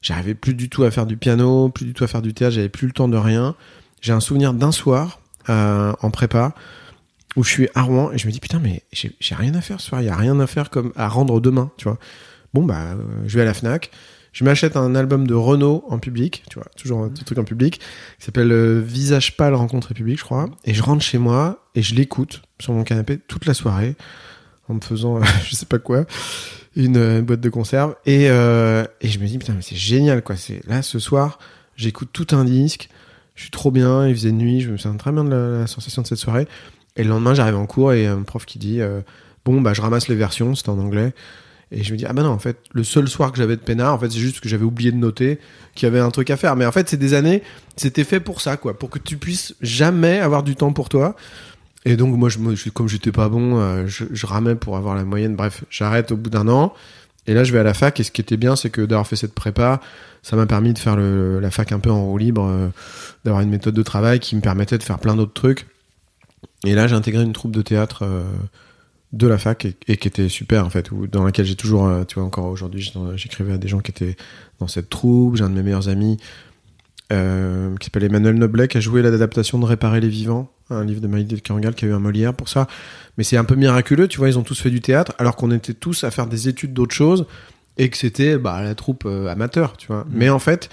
[0.00, 2.54] j'arrivais plus du tout à faire du piano, plus du tout à faire du théâtre,
[2.54, 3.54] j'avais plus le temps de rien.
[4.00, 6.54] J'ai un souvenir d'un soir en prépa
[7.36, 9.82] où je suis à Rouen et je me dis putain mais j'ai rien à faire
[9.82, 11.98] ce soir, il y a rien à faire comme à rendre demain, tu vois.
[12.54, 13.90] Bon bah je vais à la Fnac,
[14.32, 17.44] je m'achète un album de Renault en public, tu vois, toujours un petit truc en
[17.44, 21.66] public qui s'appelle euh, Visage pâle rencontre publique, je crois, et je rentre chez moi
[21.74, 23.96] et je l'écoute sur mon canapé toute la soirée
[24.68, 26.04] en me faisant euh, je sais pas quoi
[26.76, 30.22] une, euh, boîte de conserve et euh, et je me dis putain mais c'est génial
[30.22, 31.38] quoi, c'est là ce soir,
[31.76, 32.88] j'écoute tout un disque
[33.40, 35.66] je suis trop bien, il faisait nuit, je me souviens très bien de la, la
[35.66, 36.46] sensation de cette soirée.
[36.96, 39.00] Et le lendemain, j'arrive en cours et un prof qui dit euh,
[39.46, 41.14] Bon, bah, je ramasse les versions, c'était en anglais.
[41.72, 43.60] Et je me dis Ah, bah non, en fait, le seul soir que j'avais de
[43.62, 45.38] peinard, en fait, c'est juste que j'avais oublié de noter
[45.74, 46.56] qu'il y avait un truc à faire.
[46.56, 47.42] Mais en fait, c'est des années,
[47.76, 51.14] c'était fait pour ça, quoi, pour que tu puisses jamais avoir du temps pour toi.
[51.84, 54.94] Et donc, moi, je, me- je- comme j'étais pas bon, euh, je, ramais pour avoir
[54.96, 55.36] la moyenne.
[55.36, 56.74] Bref, j'arrête au bout d'un an.
[57.26, 57.98] Et là, je vais à la fac.
[58.00, 59.80] Et ce qui était bien, c'est que d'avoir fait cette prépa,
[60.22, 62.68] ça m'a permis de faire la fac un peu en roue libre, euh,
[63.24, 65.66] d'avoir une méthode de travail qui me permettait de faire plein d'autres trucs.
[66.64, 68.24] Et là, j'ai intégré une troupe de théâtre euh,
[69.12, 72.04] de la fac et, et qui était super en fait, dans laquelle j'ai toujours, euh,
[72.04, 74.16] tu vois, encore aujourd'hui, j'ai- j'écrivais à des gens qui étaient
[74.60, 75.36] dans cette troupe.
[75.36, 76.16] J'ai un de mes meilleurs amis
[77.12, 81.00] euh, qui s'appelle Emmanuel Noblet, qui a joué l'adaptation de Réparer les vivants, un livre
[81.00, 82.68] de Maïdé de qui a eu un Molière pour ça.
[83.18, 85.50] Mais c'est un peu miraculeux, tu vois, ils ont tous fait du théâtre alors qu'on
[85.50, 87.26] était tous à faire des études d'autres choses
[87.78, 90.06] et que c'était bah, la troupe euh, amateur, tu vois.
[90.10, 90.68] Mais en fait,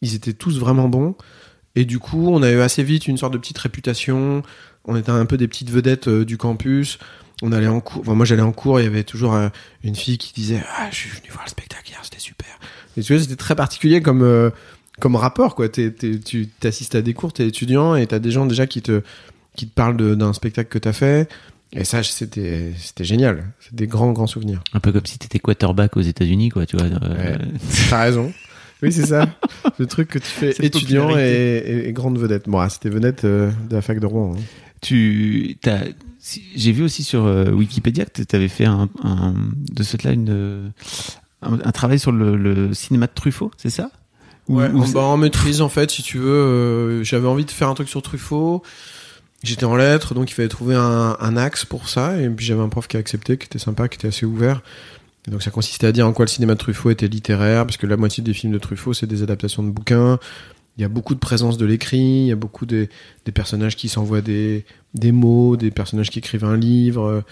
[0.00, 1.14] ils étaient tous vraiment bons.
[1.74, 4.42] Et du coup, on a eu assez vite une sorte de petite réputation.
[4.86, 6.98] On était un peu des petites vedettes euh, du campus.
[7.42, 8.00] On allait en cours.
[8.02, 8.80] Enfin, moi, j'allais en cours.
[8.80, 9.48] Il y avait toujours euh,
[9.84, 12.46] une fille qui disait Ah, je suis venu voir le spectacle hier, c'était super.
[12.96, 14.50] Et tu vois, c'était très particulier comme euh,
[15.00, 15.68] comme rapport, quoi.
[15.68, 15.92] Tu
[16.60, 19.02] t'assistes à des cours, t'es étudiant et t'as des gens déjà qui te
[19.56, 21.28] qui te parlent d'un spectacle que t'as fait.
[21.74, 23.44] Et ça, c'était c'était génial.
[23.60, 24.62] C'est des grands grands souvenirs.
[24.74, 26.86] Un peu comme si t'étais quarterback aux États-Unis, quoi, tu vois.
[26.86, 27.38] euh, Ouais.
[27.90, 28.32] T'as raison.
[28.82, 29.28] Oui, c'est ça.
[29.78, 31.70] Le truc que tu fais Cette étudiant et, popularité.
[31.86, 32.48] et- et grande vedette.
[32.48, 34.34] Bon, ah, c'était vedette de la fac de Rouen.
[34.36, 34.40] hein.
[34.82, 35.78] Tu, t'as,
[36.56, 40.12] j'ai vu aussi sur euh, Wikipédia que tu avais fait un, un- de ce là
[40.12, 40.68] une, euh,
[41.40, 43.90] un, un travail sur le, le cinéma de Truffaut, c'est ça?
[44.48, 47.50] Ou- Ouais, ou bah, en maîtrise, en fait, si tu veux, euh, j'avais envie de
[47.52, 48.62] faire un truc sur Truffaut.
[49.44, 52.20] J'étais en lettres, donc il fallait trouver un, un axe pour ça.
[52.20, 54.62] Et puis j'avais un prof qui a accepté, qui était sympa, qui était assez ouvert.
[55.28, 57.76] Et donc ça consistait à dire en quoi le cinéma de Truffaut était littéraire, parce
[57.76, 60.18] que la moitié des films de Truffaut, c'est des adaptations de bouquins.
[60.76, 62.88] Il y a beaucoup de présence de l'écrit, il y a beaucoup des,
[63.24, 67.22] des personnages qui s'envoient des, des mots, des personnages qui écrivent un livre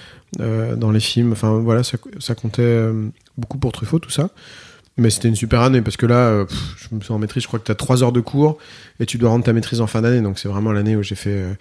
[0.40, 1.33] euh, dans les films.
[1.33, 4.31] Enfin voilà, ça, ça comptait euh, beaucoup pour Truffaut, tout ça.
[4.96, 7.48] Mais c'était une super année parce que là, euh, je me suis en maîtrise, je
[7.48, 8.59] crois que tu as trois heures de cours
[8.98, 10.20] et tu dois rendre ta maîtrise en fin d'année.
[10.20, 11.55] Donc c'est vraiment l'année où j'ai fait euh,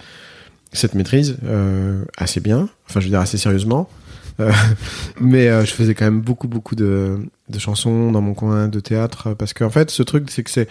[0.73, 3.89] cette maîtrise euh, assez bien, enfin je veux dire assez sérieusement.
[4.39, 4.51] Euh,
[5.19, 8.79] mais euh, je faisais quand même beaucoup, beaucoup de, de chansons dans mon coin de
[8.79, 10.67] théâtre parce qu'en fait, ce truc, c'est que c'est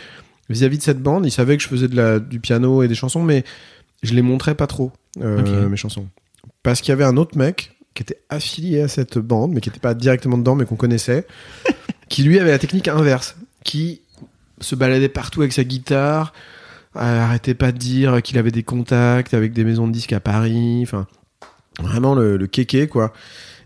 [0.49, 2.95] vis-à-vis de cette bande, ils savaient que je faisais de la, du piano et des
[2.95, 3.45] chansons, mais
[4.03, 6.09] je les montrais pas trop, euh, mes chansons.
[6.63, 9.69] Parce qu'il y avait un autre mec qui était affilié à cette bande, mais qui
[9.69, 11.27] n'était pas directement dedans, mais qu'on connaissait,
[12.09, 14.03] qui lui avait la technique inverse, qui
[14.61, 16.33] se baladait partout avec sa guitare,
[16.97, 20.21] euh, arrêtait pas de dire qu'il avait des contacts avec des maisons de disques à
[20.21, 21.07] Paris, enfin,
[21.81, 23.13] vraiment le, le kéké, quoi.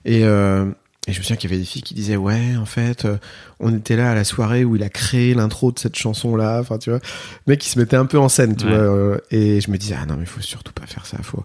[0.04, 0.66] Et, euh,
[1.08, 3.16] et je me souviens qu'il y avait des filles qui disaient ouais en fait euh,
[3.58, 6.60] on était là à la soirée où il a créé l'intro de cette chanson là
[6.60, 7.00] enfin tu vois.
[7.46, 8.70] Le mec qui se mettait un peu en scène tu Ouais.
[8.70, 11.44] vois euh, et je me disais ah non mais faut surtout pas faire ça faut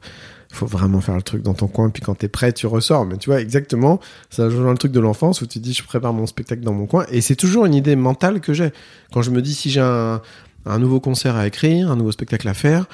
[0.54, 3.06] faut vraiment faire le truc dans ton coin puis quand t'es prêt tu ressors.
[3.08, 6.14] Mais tu vois exactement ça rejoint le truc de l'enfance où tu dis je prépare
[6.14, 7.06] mon spectacle dans mon coin.
[7.12, 8.70] Et c'est toujours une idée mentale que j'ai.
[9.12, 10.22] Quand je me dis si j'ai un,
[10.68, 12.86] un nouveau concert à écrire un nouveau spectacle à faire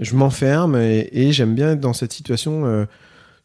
[0.00, 2.84] je m'enferme et, et j'aime bien être dans cette situation euh,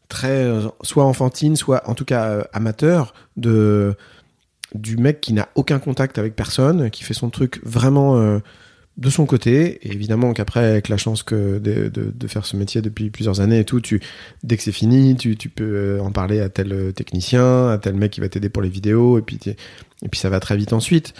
[0.08, 3.94] très euh, soit enfantine, soit en tout cas euh, amateur de
[4.74, 8.38] du mec qui n'a aucun contact avec personne, qui fait son truc vraiment euh,
[8.96, 9.86] de son côté.
[9.86, 13.40] Et évidemment qu'après, avec la chance que de, de, de faire ce métier depuis plusieurs
[13.40, 14.00] années et tout, tu
[14.42, 18.12] dès que c'est fini, tu, tu peux en parler à tel technicien, à tel mec
[18.12, 19.38] qui va t'aider pour les vidéos, et puis
[20.02, 21.14] et puis ça va très vite ensuite.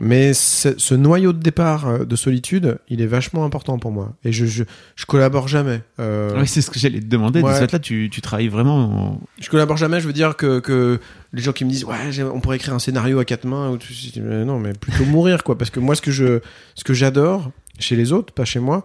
[0.00, 4.14] Mais ce, ce noyau de départ euh, de solitude, il est vachement important pour moi.
[4.24, 4.62] Et je, je,
[4.94, 5.82] je collabore jamais.
[5.98, 7.40] Euh, Oui, c'est ce que j'allais te demander.
[7.42, 7.50] Ouais.
[7.50, 8.78] De ce fait-là, tu, tu travailles vraiment.
[9.14, 11.00] en- je collabore jamais, je veux dire que, que
[11.32, 11.96] les gens qui me disent ouais
[12.32, 15.58] on pourrait écrire un scénario à quatre mains ou tout, non mais plutôt mourir quoi
[15.58, 16.40] parce que moi ce que je
[16.74, 18.82] ce que j'adore chez les autres pas chez moi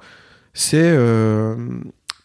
[0.54, 1.56] c'est euh,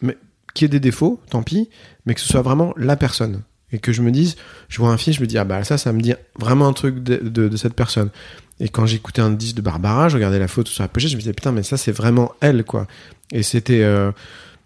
[0.01, 0.17] mais
[0.53, 1.69] qu'il y ait des défauts tant pis
[2.05, 4.35] mais que ce soit vraiment la personne et que je me dise
[4.67, 6.73] je vois un film je me dis ah bah ça ça me dit vraiment un
[6.73, 8.09] truc de, de, de cette personne
[8.59, 11.15] et quand j'écoutais un disque de Barbara je regardais la photo sur la pochette je
[11.15, 12.87] me disais putain mais ça c'est vraiment elle quoi
[13.31, 14.11] et c'était euh,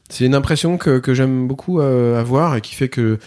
[0.09, 3.19] c'est une impression que, que j'aime beaucoup euh, avoir et qui fait que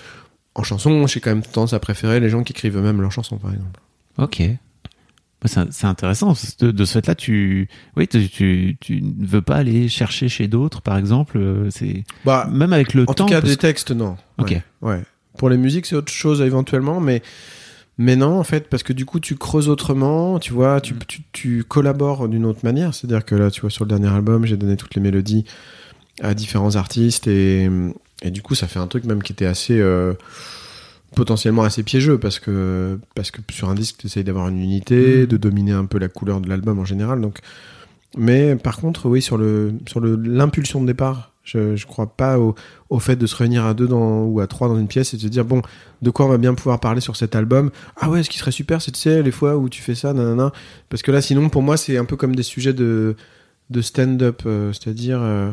[0.55, 3.37] en chanson, j'ai quand même tendance à préférer les gens qui écrivent eux-mêmes leurs chansons,
[3.37, 3.79] par exemple.
[4.17, 4.41] Ok.
[5.43, 6.33] Bah, C'est intéressant.
[6.61, 10.49] De, de ce fait-là, tu, oui, tu, tu, tu ne veux pas aller chercher chez
[10.49, 11.37] d'autres, par exemple.
[11.37, 13.27] euh, C'est Bah, même avec le en temps.
[13.27, 14.17] tout cas, parce des textes, non.
[14.39, 14.53] Ok.
[14.53, 15.03] Ouais, ouais.
[15.37, 17.23] Pour les musiques, c'est autre chose éventuellement, mais
[17.99, 20.99] mais non, en fait, parce que du coup, tu creuses autrement, tu vois, tu, Mm.
[21.09, 22.93] tu, tu collabores d'une autre manière.
[22.95, 25.45] C'est-à-dire que là, tu vois, sur le dernier album, j'ai donné toutes les mélodies
[26.23, 27.71] à différents artistes et,
[28.23, 30.13] et du coup, ça fait un truc même qui était assez euh,
[31.15, 35.23] potentiellement assez piégeux parce que parce que sur un disque, tu essayes d'avoir une unité,
[35.23, 35.27] Mm.
[35.27, 37.21] de dominer un peu la couleur de l'album en général.
[37.21, 37.39] Donc,
[38.17, 42.39] mais par contre, oui, sur le sur le l'impulsion de départ, je je crois pas
[42.39, 45.23] au fait de se réunir à deux ou à trois dans une pièce et de
[45.23, 45.63] se dire bon
[46.03, 47.71] de quoi on va bien pouvoir parler sur cet album?
[47.99, 50.13] Ah ouais ce qui serait super c'est tu sais les fois où tu fais ça
[50.13, 50.53] nanana.
[50.91, 53.15] Parce que là sinon pour moi c'est un peu comme des sujets de
[53.81, 55.53] stand-up euh, c'est-à-dire euh,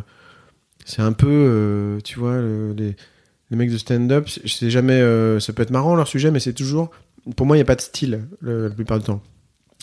[0.85, 4.99] c'est un peu euh, tu vois le- les mecs de stand-up c'est- jamais
[5.39, 6.89] ça peut être marrant leur sujet mais c'est toujours
[7.37, 9.21] pour moi il y a pas de style le- la plupart du temps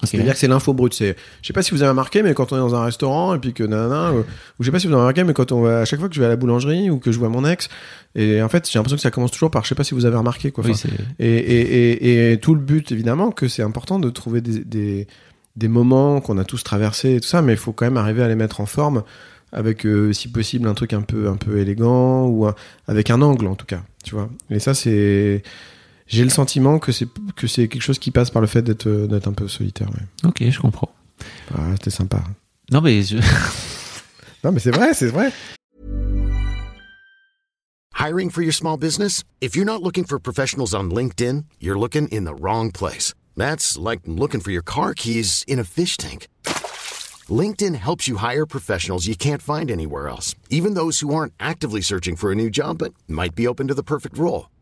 [0.02, 0.08] Ok.
[0.08, 0.94] c'est-à-dire que c'est l'info brute.
[0.94, 3.34] C'est, je sais pas si vous avez remarqué, mais quand on est dans un restaurant
[3.34, 4.24] et puis que nanana, ou
[4.60, 6.14] je sais pas si vous avez remarqué, mais quand on va, à chaque fois que
[6.14, 7.68] je vais à la boulangerie ou que je vois mon ex,
[8.14, 10.04] et en fait, j'ai l'impression que ça commence toujours par, je sais pas si vous
[10.06, 10.64] avez remarqué, quoi.
[10.64, 11.90] Oui, Enfin, c'est- et, et,
[12.30, 15.06] et, et tout le but, évidemment, que c'est important de trouver des, des,
[15.56, 18.22] des moments qu'on a tous traversés et tout ça, mais il faut quand même arriver
[18.22, 19.02] à les mettre en forme
[19.52, 22.54] avec, euh, si possible, un truc un peu, un peu élégant ou un-
[22.86, 24.28] avec un angle, en tout cas, tu vois.
[24.48, 25.42] Et ça, c'est,
[26.10, 28.86] j'ai le sentiment que c'est, que c'est quelque chose qui passe par le fait d'être,
[28.88, 30.28] euh, d'être un peu solitaire, ouais.
[30.28, 30.92] Ok, je comprends.
[31.54, 32.22] Ah, c'était sympa.
[32.72, 33.16] Non, mais je-
[34.44, 35.32] Non, mais c'est vrai, c'est vrai.
[37.94, 39.24] Hiring for your small business?
[39.40, 43.12] If you're not looking for professionals on LinkedIn, you're looking in the wrong place.
[43.36, 46.26] That's like looking for your car keys in a fish tank.
[47.28, 51.82] LinkedIn helps you hire professionals you can't find anywhere else, even those who aren't actively
[51.82, 54.48] searching for a new job but might be open to the perfect role.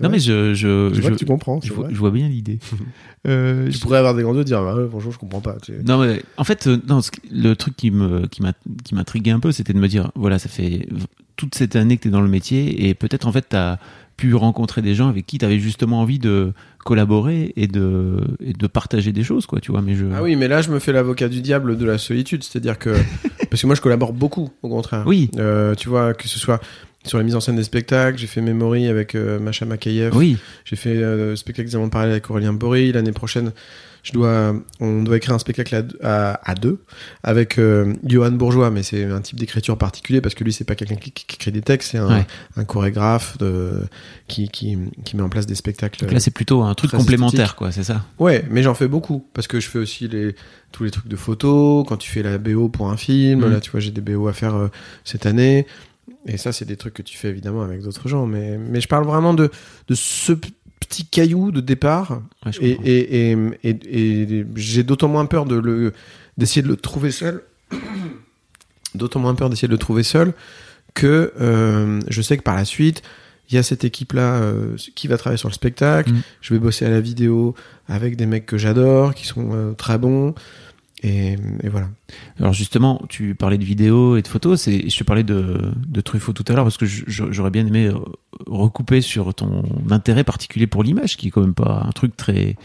[0.00, 0.16] Non, vrai.
[0.16, 1.94] mais je, je, Je vois que tu comprends, je, vois, vrai.
[1.94, 2.58] je vois bien l'idée.
[3.26, 5.56] Euh, Tu je- pourrais avoir des grands yeux et dire, bah, bonjour, je comprends pas.
[5.60, 5.72] tu.
[5.84, 7.00] Non, mais en fait, euh, non,
[7.32, 7.90] le truc qui
[8.92, 10.88] m'intriguait un peu, c'était de me dire, voilà, ça fait
[11.36, 13.78] toute cette année que tu es dans le métier et peut-être en fait t'as
[14.16, 16.52] pu rencontrer des gens avec qui tu avais justement envie de
[16.84, 19.80] collaborer et de, et de partager des choses, quoi, tu vois.
[19.82, 20.06] Mais je...
[20.14, 22.90] Ah oui, mais là, je me fais l'avocat du diable de la solitude, c'est-à-dire que
[23.50, 25.04] parce que moi, je collabore beaucoup, au contraire.
[25.06, 25.30] Oui.
[25.38, 26.60] Euh, tu vois, que ce soit
[27.08, 30.16] sur la mise en scène des spectacles, j'ai fait Memory avec euh, Macha Makayev.
[30.16, 32.92] Oui, J'ai fait euh, spectacle des Amants parallèles avec Aurélien Bory.
[32.92, 33.52] L'année prochaine,
[34.02, 35.82] je dois, on doit écrire un spectacle à,
[36.32, 36.78] à, à deux
[37.22, 40.74] avec euh, Johan Bourgeois, mais c'est un type d'écriture particulier parce que lui, c'est pas
[40.76, 42.26] quelqu'un qui, qui écrit des textes, c'est un, Ouais.
[42.56, 43.72] un chorégraphe de,
[44.28, 46.00] qui, qui, qui met en place des spectacles.
[46.00, 48.04] donc là c'est plutôt un truc complémentaire, quoi, c'est ça?
[48.18, 50.34] Ouais, mais j'en fais beaucoup parce que je fais aussi les
[50.70, 51.84] tous les trucs de photos.
[51.88, 53.52] Quand tu fais la BO pour un film, Mhm.
[53.52, 54.68] là, tu vois, j'ai des BO à faire euh,
[55.02, 55.66] cette année.
[56.26, 58.26] Et ça, c'est des trucs que tu fais évidemment avec d'autres gens.
[58.26, 59.50] Mais mais je parle vraiment de
[59.88, 60.32] de ce
[60.80, 62.22] petit caillou de départ.
[62.44, 65.92] Ouais, Et et et, et, j'ai d'autant moins peur de le
[66.36, 67.42] d'essayer de le trouver seul.
[68.94, 70.32] d'autant moins peur d'essayer de le trouver seul
[70.94, 73.02] que euh, je sais que par la suite
[73.50, 74.40] il y a cette équipe là
[74.94, 76.22] qui va travailler sur le spectacle Mhm.
[76.40, 77.54] je vais bosser à la vidéo
[77.86, 80.34] avec des mecs que j'adore qui sont euh, très bons
[81.02, 81.32] et,
[81.62, 81.88] et voilà
[82.38, 86.00] Alors justement, tu parlais de vidéos et de photos, c'est, je te parlais de, de
[86.00, 87.98] Truffaut tout à l'heure parce que j'aurais bien aimé euh,
[88.46, 92.56] recouper sur ton intérêt particulier pour l'image, qui est quand même pas un truc très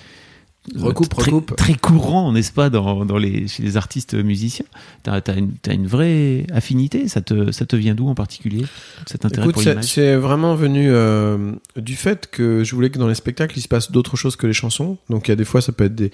[0.74, 1.56] Recoupe, très, recoupe.
[1.58, 4.66] très courant, n'est-ce pas, dans, dans les, chez les artistes musiciens.
[5.04, 7.10] T'as as une, t'as une vraie affinité.
[7.10, 8.66] Ça te, ça te vient d'où en particulier
[9.06, 9.84] cet intérêt Écoute, pour l'image?
[9.84, 13.68] c'est vraiment venu euh, du fait que je voulais que dans les spectacles il se
[13.68, 15.96] passe d'autres choses que les chansons donc il y a des fois ça peut être
[15.96, 16.12] des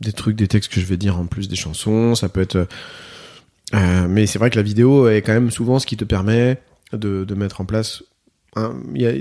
[0.00, 2.56] des trucs des textes que je vais dire en plus des chansons ça peut être
[2.56, 2.64] euh,
[3.74, 6.60] euh, mais c'est vrai que la vidéo est quand même souvent ce qui te permet
[6.92, 8.02] de, de mettre en place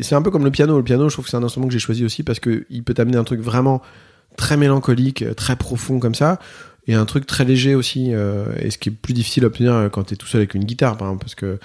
[0.01, 0.75] c'est un peu comme le piano.
[0.77, 2.83] Le piano je trouve que c'est un instrument que j'ai choisi aussi parce que il
[2.83, 3.81] peut t'amener un truc vraiment
[4.37, 6.39] très mélancolique très profond comme ça
[6.87, 9.89] et un truc très léger aussi euh, et ce qui est plus difficile à obtenir
[9.91, 11.59] quand t'es tout seul avec une guitare par exemple parce que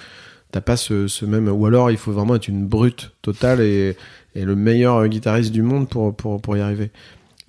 [0.51, 3.97] t'as pas ce, ce même ou alors il faut vraiment être une brute totale et,
[4.35, 6.91] et le meilleur guitariste du monde pour, pour, pour y arriver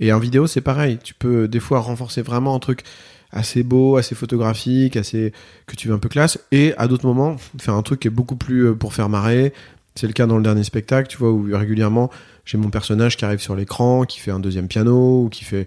[0.01, 2.83] et en vidéo c'est pareil tu peux des fois renforcer vraiment un truc
[3.31, 5.33] assez beau assez photographique assez
[5.67, 8.11] que tu veux un peu classe et à d'autres moments faire un truc qui est
[8.11, 9.53] beaucoup plus euh, pour faire marrer
[9.95, 12.11] c'est le cas dans le dernier spectacle tu vois où régulièrement
[12.45, 15.67] j'ai mon personnage qui arrive sur l'écran qui fait un deuxième piano ou qui fait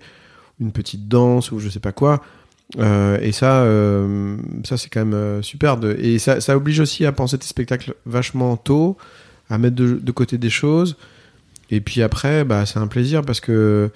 [0.60, 2.22] une petite danse ou je sais pas quoi
[2.78, 5.78] euh, et ça, euh, ça c'est quand même super.
[5.78, 8.98] De, et ça, ça oblige aussi à penser tes spectacles vachement tôt,
[9.50, 10.98] à mettre de, de côté des choses.
[11.72, 13.92] Et puis après, bah, c'est un plaisir parce que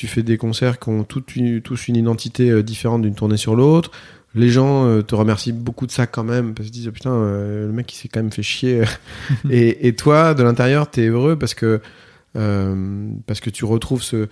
[0.00, 3.36] tu fais des concerts qui ont toutes une, tous une identité euh, différente d'une tournée
[3.36, 3.90] sur l'autre.
[4.34, 7.12] Les gens euh, te remercient beaucoup de ça quand même parce qu'ils disent oh, putain
[7.12, 8.80] euh, le mec il s'est quand même fait chier.
[9.50, 11.82] et, et toi de l'intérieur t'es heureux parce que
[12.32, 14.28] parce que tu retrouves ce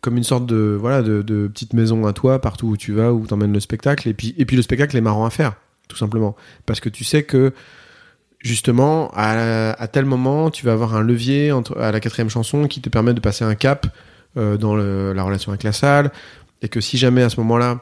[0.00, 3.12] comme une sorte de voilà de, de petite maison à toi partout où tu vas
[3.12, 5.54] où t'emmènes le spectacle et puis et puis le spectacle est marrant à faire
[5.86, 6.34] tout simplement
[6.66, 7.52] parce que tu sais que
[8.40, 12.66] justement à, à tel moment tu vas avoir un levier entre à la quatrième chanson
[12.66, 13.86] qui te permet de passer un cap
[14.36, 16.10] euh, dans le- la relation avec la salle
[16.62, 17.80] et que si jamais à ce moment-là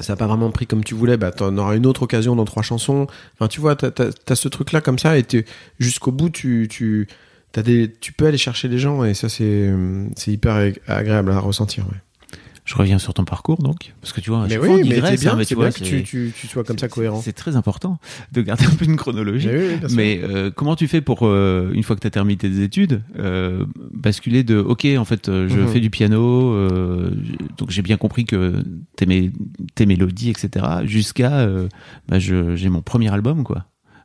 [0.00, 2.44] ça n'a pas vraiment pris comme tu voulais, bah t'en auras une autre occasion dans
[2.44, 3.08] trois chansons.
[3.34, 3.90] Enfin, tu vois, t'as
[4.28, 5.24] as, ce truc-là comme ça, et
[5.80, 7.08] jusqu'au bout, tu tu
[7.50, 9.72] t'as des, tu peux aller chercher les gens, et ça c'est
[10.28, 11.84] hyper ag- agréable à ressentir.
[11.88, 11.98] Ouais.
[12.68, 15.24] Je reviens sur ton parcours, donc, parce que tu vois, Mais oui, mais digresse, c'est
[15.24, 17.18] bien, hein, mais tu vois, bien que tu, tu, tu sois comme ça cohérent.
[17.22, 17.98] C'est très important
[18.32, 19.46] de garder un peu une chronologie.
[19.48, 19.96] Mais oui, oui, bien sûr.
[19.96, 23.02] Mais euh, comment tu fais pour, euh, une fois que tu as terminé tes études,
[23.18, 25.68] euh, basculer de OK, en fait, je Mhm.
[25.68, 26.54] fais du piano,
[27.56, 28.62] donc j'ai bien compris que
[28.96, 29.30] t'aimais
[29.74, 31.46] tes mélodies, etc., jusqu'à
[32.06, 33.64] bah, j'ai mon premier album, quoi.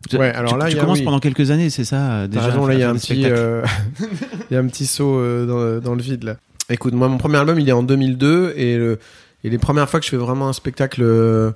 [0.09, 1.05] Tu- Ouais, alors tu, là, tu il y a- commences oui.
[1.05, 3.63] pendant quelques années, c'est ça déjà raison, là, il y a un petit, euh,
[4.51, 5.45] y a un petit saut euh,
[5.79, 6.35] dans, dans le vide là.
[6.69, 8.99] Écoute, moi, mon premier album, il est en 2002 et, le,
[9.43, 11.51] et les premières fois que je fais vraiment un spectacle euh,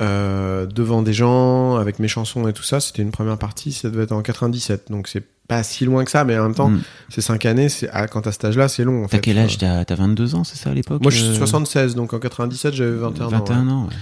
[0.00, 3.90] euh, devant des gens avec mes chansons et tout ça, c'était une première partie, ça
[3.90, 6.68] devait être en 97, donc c'est pas si loin que ça, mais en même temps,
[6.68, 6.82] Mm.
[7.08, 7.70] c'est cinq années.
[7.70, 9.04] C'est ah, quand t'as cet âge-là, c'est long.
[9.04, 9.56] En T'as quel âge?
[9.56, 12.18] T'as t'as 22 ans, c'est ça à l'époque Moi, je suis euh, 76, donc en
[12.18, 13.28] 97, j'avais 21, ans.
[13.30, 13.72] 21 ouais.
[13.72, 13.84] ans.
[13.86, 13.94] ouais.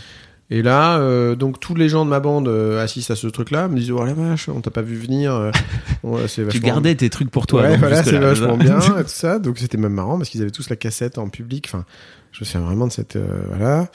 [0.49, 3.67] Et là, euh, donc tous les gens de ma bande euh, assistent à ce truc-là,
[3.67, 5.35] me disent oh la vache, on t'a pas vu venir.
[5.35, 5.51] euh,
[6.05, 7.63] ouais, c'est Tu vachement- gardais tes trucs pour toi.
[7.63, 9.39] ouais, donc, voilà, c'est vachement bien tout ça.
[9.41, 11.67] Donc c'était même marrant parce qu'ils avaient tous la cassette en public.
[11.69, 11.85] Enfin,
[12.31, 13.89] je me souviens vraiment de cette euh, voilà.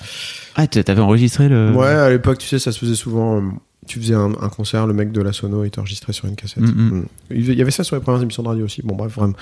[0.56, 1.72] Ah, t'avais enregistré le.
[1.72, 3.38] Ouais, à l'époque, tu sais, ça se faisait souvent.
[3.38, 3.42] euh,
[3.88, 6.62] tu faisais un, un concert, le mec de la sono, il t'enregistrait sur une cassette.
[6.64, 6.98] Mm, mm.
[7.00, 7.06] Mm.
[7.32, 8.82] Il y avait ça sur les premières émissions de radio aussi.
[8.84, 9.34] Bon, bref, vraiment,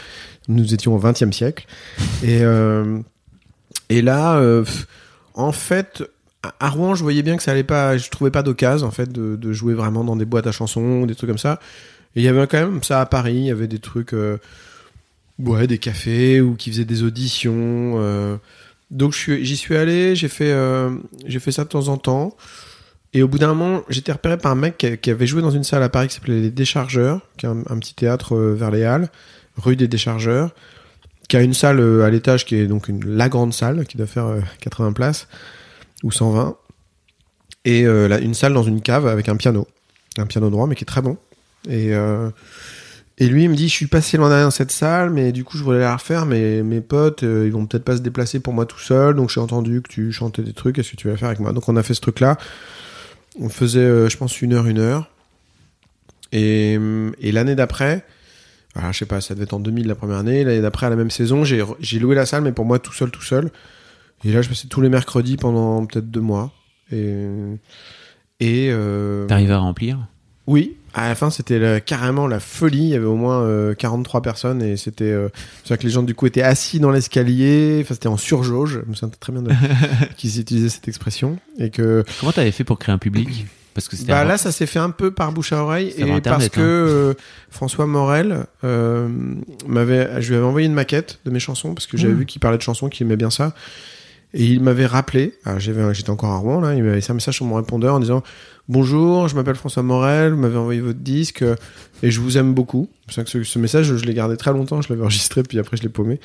[0.48, 1.66] nous étions au XXe siècle.
[2.24, 3.00] Et, euh,
[3.90, 4.64] et là, euh,
[5.34, 6.04] en fait,
[6.44, 7.98] à- Rouen, je voyais bien que ça allait pas.
[7.98, 11.16] Je trouvais pas d'occasion, en fait, de, jouer vraiment dans des boîtes à chansons, des
[11.16, 11.60] trucs comme ça.
[12.16, 13.36] Et il y avait quand même ça à Paris.
[13.36, 14.38] Il y avait des trucs, euh,
[15.40, 17.96] ouais, des cafés ou qui faisaient des auditions.
[17.98, 18.38] euh.
[18.92, 20.16] donc j'y suis allé.
[20.16, 20.96] J'ai fait, euh,
[21.40, 22.36] fait ça de temps en temps.
[23.14, 25.64] Et au bout d'un moment, j'étais repéré par un mec qui, avait joué dans une
[25.64, 28.84] salle à Paris qui s'appelait Les Déchargeurs, qui est un, un petit théâtre vers les
[28.84, 29.10] Halles,
[29.58, 30.52] rue des Déchargeurs,
[31.30, 34.08] qui a une salle à l'étage qui est donc une, la grande salle, qui doit
[34.08, 35.28] faire euh, 80 places,
[36.04, 36.58] ou 120,
[37.66, 39.68] et euh, une salle dans une cave avec un piano,
[40.18, 41.18] un piano droit, mais qui est très bon.
[41.68, 42.30] Et, euh,
[43.20, 45.58] lui, il me dit, je suis passé l'an dernier dans cette salle, mais du coup,
[45.58, 48.54] je voulais la refaire, mais mes potes, euh, ils vont peut-être pas se déplacer pour
[48.54, 51.18] moi tout seul, donc j'ai entendu que tu chantais des trucs, est-ce que tu vas
[51.18, 51.52] faire avec moi?
[51.52, 52.38] Donc on a fait ce truc-là.
[53.40, 55.10] On faisait, euh, je pense, une heure, une heure.
[56.32, 56.78] Et,
[57.22, 58.06] l'année d'après,
[58.76, 60.90] alors, je sais pas, ça devait être en 2000 la première année, l'année d'après, à
[60.90, 63.52] la même saison, j'ai loué la salle, mais pour moi tout seul, tout seul.
[64.24, 66.52] Et là, je passais tous les mercredis pendant peut-être deux mois.
[66.92, 67.26] Et,
[68.40, 70.00] et euh, T'arrives à remplir
[70.50, 72.80] oui, à la fin, c'était carrément la folie.
[72.80, 75.04] Il y avait au moins euh, 43 personnes et c'était.
[75.04, 75.30] Euh,
[75.64, 77.82] c'est que les gens, du coup, étaient assis dans l'escalier.
[77.84, 78.82] Enfin, c'était en surjauge.
[78.84, 79.52] Je me souviens très bien de...
[80.18, 81.38] qu'ils utilisaient cette expression.
[81.60, 82.04] Et que.
[82.20, 83.46] Comment t'avais fait pour créer un public
[83.76, 85.94] Parce que c'était Bah, là, ça s'est fait un peu par bouche à oreille.
[85.98, 86.64] Et parce que hein.
[86.64, 87.14] euh,
[87.52, 89.08] François Morel euh,
[89.68, 90.20] m'avait.
[90.20, 92.18] Je lui avais envoyé une maquette de mes chansons parce que j'avais Mmh.
[92.18, 93.54] vu qu'il parlait de chansons, qu'il aimait bien ça.
[94.34, 97.36] Et il m'avait rappelé, j'avais, j'étais encore à Rouen là, il m'avait laissé un message
[97.36, 98.22] sur mon répondeur en disant
[98.68, 101.56] Bonjour, je m'appelle François Morel, vous m'avez envoyé votre disque euh,
[102.04, 102.88] et je vous aime beaucoup.
[103.08, 105.58] C'est vrai que ce, ce message, je l'ai gardé très longtemps, je l'avais enregistré, puis
[105.58, 106.20] après je l'ai paumé.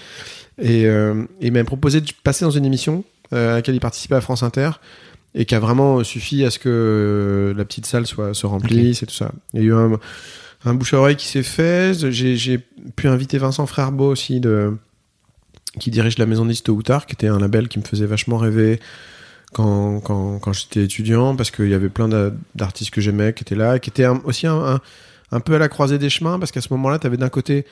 [0.59, 4.14] Et, euh, il m'a proposé de passer dans une émission euh, à laquelle il participait
[4.14, 4.70] à France Inter
[5.34, 9.02] et qui a vraiment suffi à ce que euh, la petite salle soit se remplisse
[9.02, 9.32] et tout ça.
[9.52, 9.98] Il y a eu un,
[10.64, 12.11] un bouche à oreille qui s'est fait.
[12.11, 14.76] J'ai, j'ai pu inviter Vincent Frerbeau aussi de
[15.79, 18.39] qui dirige la maison d'Ist ou tard, qui était un label qui me faisait vachement
[18.39, 18.81] rêver
[19.53, 23.55] quand, quand, j'étais étudiant, parce qu'il y avait plein d'a- d'artistes que j'aimais qui étaient
[23.55, 24.81] là, qui étaient aussi un, un,
[25.31, 27.64] un peu à la croisée des chemins, parce qu'à ce moment-là, tu avais d'un côté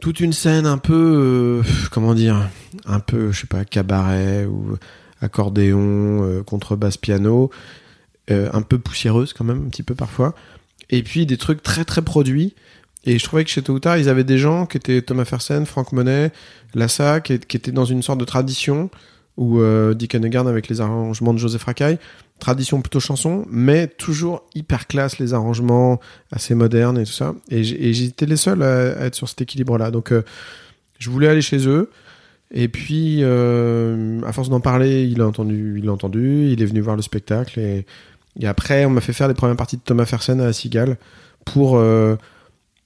[0.00, 2.48] toute une scène un peu, euh, comment dire,
[2.84, 4.76] un peu, je sais pas, cabaret ou
[5.20, 7.50] accordéon, euh, contrebasse, piano,
[8.30, 10.34] euh, un peu poussiéreuse quand même, un petit peu parfois,
[10.90, 12.54] et puis des trucs très très produits.
[13.06, 15.92] Et je trouvais que chez Tôt ils avaient des gens qui étaient Thomas Fersen, Franck
[15.92, 16.32] Monet,
[16.74, 18.90] Lassa, qui, étaient dans une sorte de tradition,
[19.36, 21.98] ou euh, Dick Hennegarn avec les arrangements de Joseph Racaille,
[22.40, 26.00] tradition plutôt chanson, mais toujours hyper classe, les arrangements
[26.32, 27.34] assez modernes et tout ça.
[27.48, 29.92] Et j'étais les seuls à, être sur cet équilibre-là.
[29.92, 30.22] Donc euh,
[30.98, 31.90] je voulais aller chez eux.
[32.52, 36.66] Et puis, euh, à force d'en parler, il a entendu, il a entendu, il est
[36.66, 37.58] venu voir le spectacle.
[37.58, 37.84] Et,
[38.44, 40.96] après, on m'a fait faire les premières parties de Thomas Fersen à Cigale
[41.44, 41.80] pour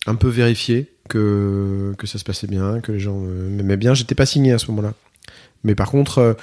[0.07, 3.95] un peu vérifier que, que ça se passait bien, que les gens euh, m'aimaient bien.
[3.95, 4.95] J'étais pas signé à ce moment-là.
[5.65, 6.35] Mais par contre, euh,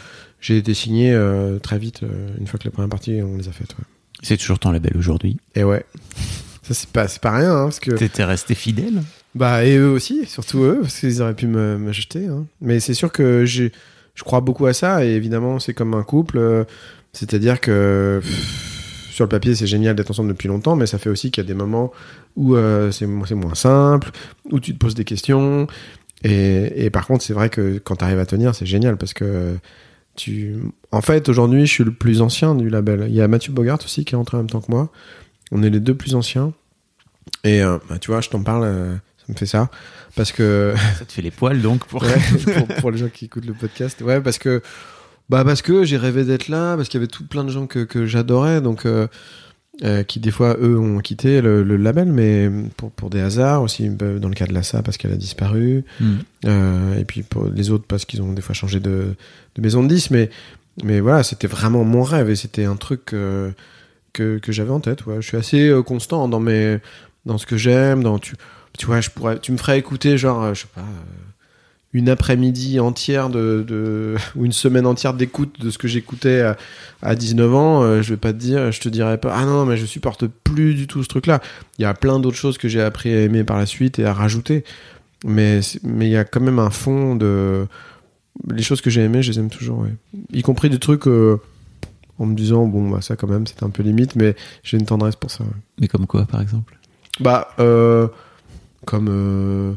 [0.42, 2.02] j'ai été signé euh, très vite,
[2.40, 3.72] une fois que les premières parties, on les a faites.
[3.72, 3.86] ouais.
[4.22, 5.38] C'est toujours ton label aujourd'hui.
[5.56, 5.86] Et ouais.
[6.64, 7.92] Ça, c'est pas, pas rien, hein, parce que.
[7.92, 9.02] T'étais resté fidèle?
[9.36, 12.26] Bah, et eux aussi, surtout eux, parce qu'ils auraient pu me- m'acheter.
[12.28, 12.46] Hein.
[12.62, 13.70] Mais c'est sûr que je
[14.24, 16.38] crois beaucoup à ça, et évidemment, c'est comme un couple.
[16.40, 16.64] euh,
[17.14, 21.10] C'est-à-dire que pff, sur le papier, c'est génial d'être ensemble depuis longtemps, mais ça fait
[21.10, 21.92] aussi qu'il y a des moments
[22.38, 24.12] où euh, c'est mo- c'est moins simple,
[24.52, 25.68] où tu te poses des questions.
[26.24, 29.14] Et, et par contre, c'est vrai que quand tu arrives à tenir, c'est génial, parce
[29.14, 29.58] que
[30.16, 30.56] tu.
[30.92, 33.06] En fait, aujourd'hui, je suis le plus ancien du label.
[33.10, 34.90] Il y a Mathieu Bogart aussi qui est entré en même temps que moi.
[35.52, 36.54] On est les deux plus anciens.
[37.44, 39.70] Et euh, bah, tu vois, je t'en parle, euh, ça me fait ça.
[40.16, 40.74] Parce que.
[40.98, 42.02] Ça te fait les poils donc pour.
[42.04, 42.16] Ouais,
[42.66, 44.02] pour, pour les gens qui écoutent le podcast.
[44.02, 44.62] Ouais, parce que.
[45.30, 47.68] Bah, parce que j'ai rêvé d'être là, parce qu'il y avait tout plein de gens
[47.68, 48.86] que, que j'adorais, donc.
[48.86, 49.08] euh,
[49.84, 53.62] euh, qui des fois eux ont quitté le, le label mais pour, pour des hasards
[53.62, 56.16] aussi bah, dans le cas de Lassa parce qu'elle a disparu Hmm.
[56.46, 59.14] euh, et puis pour les autres parce qu'ils ont des fois changé de,
[59.56, 60.30] de maison de 10 mais
[60.84, 63.52] mais voilà c'était vraiment mon rêve et c'était un truc euh,
[64.14, 65.18] que, que j'avais en tête ouais.
[65.22, 66.80] je suis assez constant dans mes
[67.26, 68.36] dans ce que j'aime dans tu
[68.80, 70.82] tu vois je pourrais tu me ferais écouter genre je sais pas
[71.94, 76.58] une après-midi entière de, de ou une semaine entière d'écoute de ce que j'écoutais à,
[77.02, 79.66] à 19 ans euh, je vais pas te dire je te dirais pas ah non
[79.66, 81.42] mais je supporte plus du tout ce truc là
[81.80, 84.06] il y a plein d'autres choses que j'ai appris à aimer par la suite et
[84.06, 84.64] à rajouter
[85.26, 87.66] mais c'est- mais il y a quand même un fond de
[88.52, 89.94] les choses que j'ai aimées je les aime toujours ouais.
[90.34, 91.40] y compris des trucs euh,
[92.20, 94.86] en me disant bon bah ça quand même c'était un peu limite mais j'ai une
[94.86, 95.50] tendresse pour ça ouais.
[95.80, 96.78] Mais comme quoi par exemple?
[97.22, 98.08] Bah euh,
[98.86, 99.74] comme euh,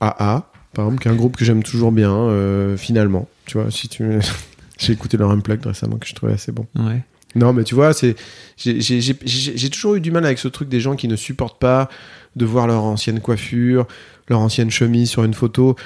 [0.00, 3.70] AA par exemple qui est un groupe que j'aime toujours bien euh, finalement tu vois
[3.70, 4.04] si tu
[4.78, 7.02] j'ai écouté leur unplugged récemment que je trouvais assez bon Ouais.
[7.34, 8.14] non, mais tu vois, c'est
[8.56, 11.88] j'ai- toujours eu du mal avec ce truc des gens qui ne supportent pas
[12.36, 13.86] de voir leur ancienne coiffure,
[14.28, 15.76] leur ancienne chemise sur une photo.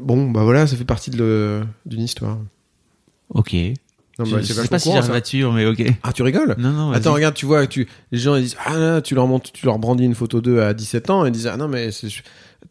[0.00, 2.38] Bon, bah voilà, ça fait partie d'une histoire.
[3.30, 3.54] Ok.
[4.18, 5.82] Non, je bah, je c'est sais pas si j'arrive là-dessus, mais ok.
[6.02, 6.54] Ah, tu rigoles?
[6.58, 6.92] Non, non.
[6.92, 9.66] Attends, regarde, tu vois, tu, les gens ils disent Ah là, tu leur montres, tu
[9.66, 11.90] leur brandis une photo d'eux à 17 ans et ils disent Ah non, mais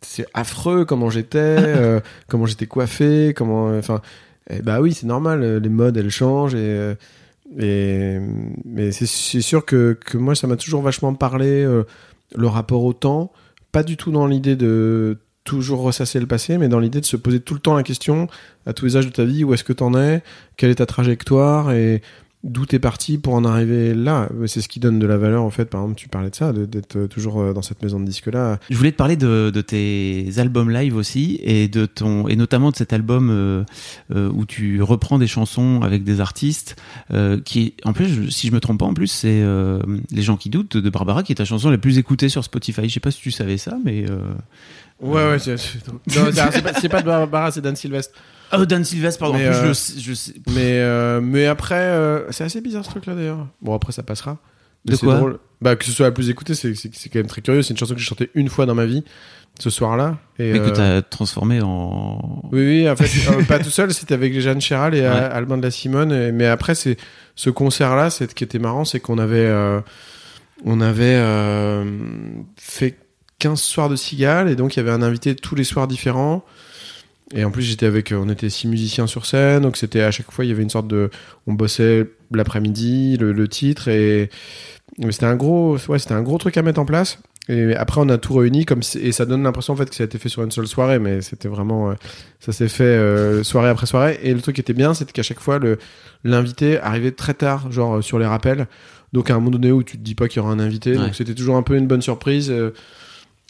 [0.02, 3.78] c'est affreux comment j'étais, euh, comment j'étais coiffé, comment.
[3.78, 4.02] Enfin,
[4.50, 6.60] eh bah oui, c'est normal, euh, les modes elles changent et.
[6.60, 6.96] euh,
[7.60, 8.20] Et
[8.66, 11.84] mais c'est c'est sûr que, que moi ça m'a toujours vachement parlé euh,
[12.36, 13.32] le rapport au temps,
[13.72, 17.18] pas du tout dans l'idée de toujours ressasser le passé, mais dans l'idée de se
[17.18, 18.28] poser tout le temps la question
[18.66, 20.24] à tous les âges de ta vie où est-ce que t'en es,
[20.58, 21.72] quelle est ta trajectoire?
[21.72, 22.02] Et
[22.46, 24.30] d'où t'es parti pour en arriver là.
[24.46, 25.66] C'est ce qui donne de la valeur en fait.
[25.66, 28.60] Par exemple, tu parlais de ça, d'être toujours euh, dans cette maison de disque là.
[28.70, 32.70] Je voulais te parler de, de tes albums live aussi et de ton et notamment
[32.70, 33.64] de cet album euh,
[34.14, 36.76] euh, où tu reprends des chansons avec des artistes
[37.12, 39.80] euh, qui en plus si je me trompe pas en plus c'est euh,
[40.12, 42.88] les gens qui doutent de Barbara qui est ta chanson la plus écoutée sur Spotify.
[42.88, 44.20] Je sais pas si tu savais ça mais euh...
[45.02, 45.58] Ouais, ouais, c'est
[46.08, 48.14] pas, pas de Barbara, c'est Dan Sylvestre.
[48.54, 49.38] Oh Dan Sylvestre pardon.
[49.38, 52.62] Mais, en plus, euh, je, sais- je sais- Mais, euh, mais après, euh, c'est assez
[52.62, 53.48] bizarre ce truc-là d'ailleurs.
[53.62, 54.38] Bon, après, ça passera.
[54.86, 55.40] Mais De c'est quoi drôle.
[55.62, 57.62] Bah, que ce soit la plus écoutée, c'est c'est- c'est quand même très curieux.
[57.64, 59.04] C'est une chanson que j'ai chantée une fois dans ma vie,
[59.60, 60.18] ce soir-là.
[60.38, 63.92] Et, mais que euh, t'as transformé en Oui, oui, en fait, euh, pas tout seul,
[63.94, 65.08] c'était avec Jeanne Chéral et Ouais.
[65.08, 66.12] Albin de la Simone.
[66.12, 66.98] Et- mais après, c'est
[67.36, 69.82] ce concert-là, c'est ce qui était marrant, c'est qu'on avait, euh,
[70.66, 71.84] on avait euh,
[72.58, 72.98] fait
[73.40, 76.46] 15 soirs de cigale et donc il y avait un invité tous les soirs différents.
[77.34, 80.12] Et en plus, j'étais avec, euh, on était six musiciens sur scène, donc c'était à
[80.12, 81.10] chaque fois, il y avait une sorte de,
[81.48, 84.30] on bossait l'après-midi, le, le titre, et
[85.10, 87.20] c'était un gros, ouais, c'était un gros truc à mettre en place.
[87.48, 90.02] Et après, on a tout réuni comme et ça donne l'impression en fait que ça
[90.04, 91.94] a été fait sur une seule soirée, mais c'était vraiment, euh,
[92.40, 94.20] ça s'est fait euh, soirée après soirée.
[94.24, 95.78] Et le truc qui était bien, c'était qu'à chaque fois, le
[96.24, 98.66] l'invité arrivait très tard, genre sur les rappels.
[99.14, 100.92] Donc à un moment donné où tu te dis pas qu'il y aura un invité,
[100.92, 100.98] Ouais.
[100.98, 102.50] donc c'était toujours un peu une bonne surprise.
[102.50, 102.72] et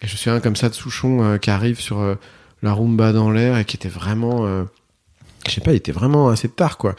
[0.04, 2.18] je me souviens comme ça de Souchon euh, qui arrive sur
[2.66, 4.63] la rumba dans l'air et qui était vraiment, euh,
[5.47, 6.95] je sais pas, il était vraiment assez tard quoi.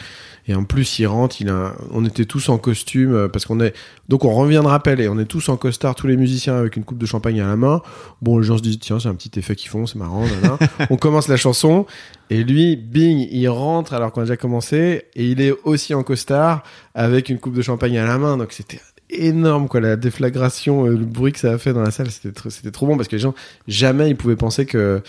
[0.48, 3.58] Et en plus, il rentre, il a, on était tous en costume euh, parce qu'on
[3.60, 3.74] est,
[4.08, 6.76] donc on revient de rappel et on est tous en costard, tous les musiciens avec
[6.76, 7.82] une coupe de champagne à la main.
[8.22, 10.24] Bon, les gens se disent tiens, c'est un petit effet qu'ils font, c'est marrant.
[10.90, 11.84] on commence la chanson
[12.30, 16.04] et lui, bing, il rentre alors qu'on a déjà commencé et il est aussi en
[16.04, 16.62] costard
[16.94, 18.36] avec une coupe de champagne à la main.
[18.36, 21.90] Donc c'était énorme quoi, la déflagration, euh, le bruit que ça a fait dans la
[21.90, 23.34] salle, c'était c'était trop bon parce que les gens
[23.68, 25.02] jamais ils pouvaient penser que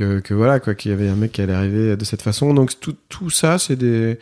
[0.00, 2.54] que, que voilà quoi, qu'il y avait un mec qui allait arriver de cette façon.
[2.54, 4.18] Donc tout tout ça, c'est des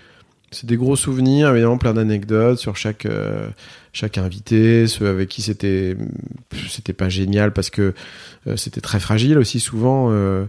[0.50, 3.48] c'est des gros souvenirs, évidemment plein d'anecdotes sur chaque euh,
[3.92, 5.96] chaque invité, ceux avec qui c'était
[6.68, 7.94] c'était pas génial parce que
[8.46, 10.10] euh, c'était très fragile aussi souvent.
[10.10, 10.44] euh,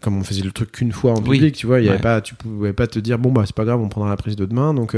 [0.00, 1.38] comme on faisait le truc qu'une fois en Oui.
[1.38, 2.02] public, tu vois, il y avait Ouais.
[2.02, 4.34] pas, tu pouvais pas te dire bon bah c'est pas grave, on prendra la prise
[4.34, 4.74] de demain.
[4.74, 4.96] Donc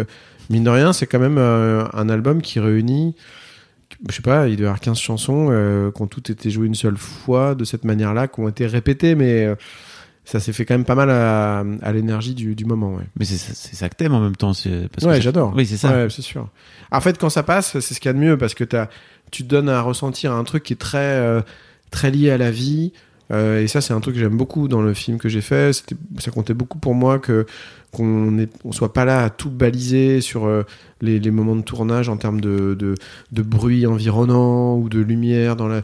[0.48, 3.14] mine de rien, c'est quand même un album qui réunit,
[4.09, 6.66] je sais pas, il doit y avoir 15 chansons euh, qui ont toutes été jouées
[6.66, 9.55] une seule fois de cette manière-là, qui ont été répétées, mais euh,
[10.24, 12.95] ça s'est fait quand même pas mal à, à l'énergie du, du moment.
[12.95, 13.05] Ouais.
[13.18, 15.53] mais c'est ça- que t'aimes en même temps parce Ouais, j'adore.
[15.55, 15.90] Oui, c'est ça.
[15.92, 16.49] Ouais, c'est sûr.
[16.90, 18.64] En fait, quand ça passe, c'est ce qu'il y a de mieux parce que
[19.30, 21.42] tu te donnes à ressentir un truc qui est très, euh,
[21.90, 22.92] très lié à la vie.
[23.32, 25.72] Euh, et ça, c'est un truc que j'aime beaucoup dans le film que j'ai fait.
[26.18, 27.46] Ça comptait beaucoup pour moi que
[27.92, 30.64] qu'on on soit pas là à tout baliser sur euh,
[31.00, 35.82] les, moments de tournage en termes de, de, bruit environnant ou de lumière dans la.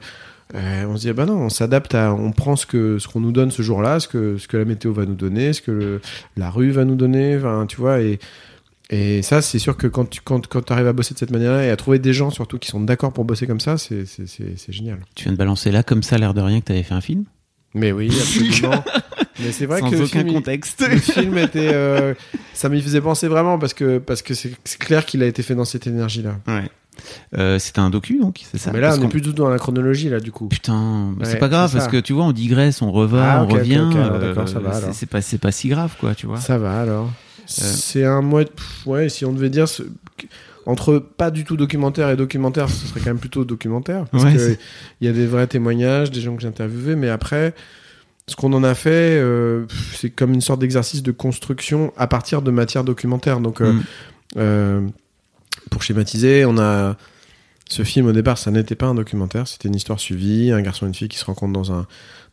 [0.57, 3.07] Euh, on se dit ah bah non, on s'adapte à, on prend ce que ce
[3.07, 5.63] qu'on nous donne ce jour-là, ce que ce que la météo va nous donner, ce
[5.63, 6.01] que
[6.37, 7.39] la rue va nous donner,
[7.69, 7.99] tu vois
[8.93, 11.65] et ça, c'est sûr que quand tu quand, quand arrives à bosser de cette manière-là
[11.65, 14.27] et à trouver des gens surtout qui sont d'accord pour bosser comme ça, c'est c'est-
[14.27, 14.99] c'est c'est génial.
[15.15, 17.25] Tu viens de balancer là comme ça l'air de rien que t'avais fait un film?
[17.75, 18.85] Mais oui, absolument.
[19.39, 20.85] Mais c'est vrai sans que le aucun film, il- contexte.
[20.91, 22.15] le film était, euh,
[22.53, 25.43] ça m'y faisait penser vraiment parce que parce que c'est c'est clair qu'il a été
[25.43, 26.39] fait dans cette énergie-là.
[26.49, 26.69] Ouais.
[27.39, 28.73] Euh, c'était un docu donc c'est ça?
[28.73, 30.49] Mais là, Parce on est plus du tout dans la chronologie là du coup.
[30.49, 33.39] Putain, bah, c'est Ouais, pas grave c'est parce que tu vois, on digresse, on Ah,
[33.41, 33.87] on ok, ok, revient.
[33.89, 36.39] ok, alors euh, d'accord, ça va, c'est- pas, c'est pas si grave quoi, tu vois.
[36.39, 37.11] Ça va alors.
[37.53, 38.45] C'est un mois.
[38.45, 39.83] pff, Ouais, si on devait dire ce-
[40.67, 44.35] entre pas du tout documentaire et documentaire, ce serait quand même plutôt documentaire parce Ouais,
[44.35, 44.57] que
[45.01, 47.55] il y a des vrais témoignages, des gens que j'ai interviewés, mais après.
[48.27, 52.43] Ce qu'on en a fait, euh, c'est comme une sorte d'exercice de construction à partir
[52.43, 53.41] de matière documentaire.
[53.41, 53.83] Donc, euh, Mm.
[54.37, 54.81] euh,
[55.71, 56.97] pour schématiser, on a
[57.69, 60.87] ce film au départ, ça n'était pas un documentaire, c'était une histoire suivie, un garçon
[60.87, 61.87] et une fille qui se rencontrent dans un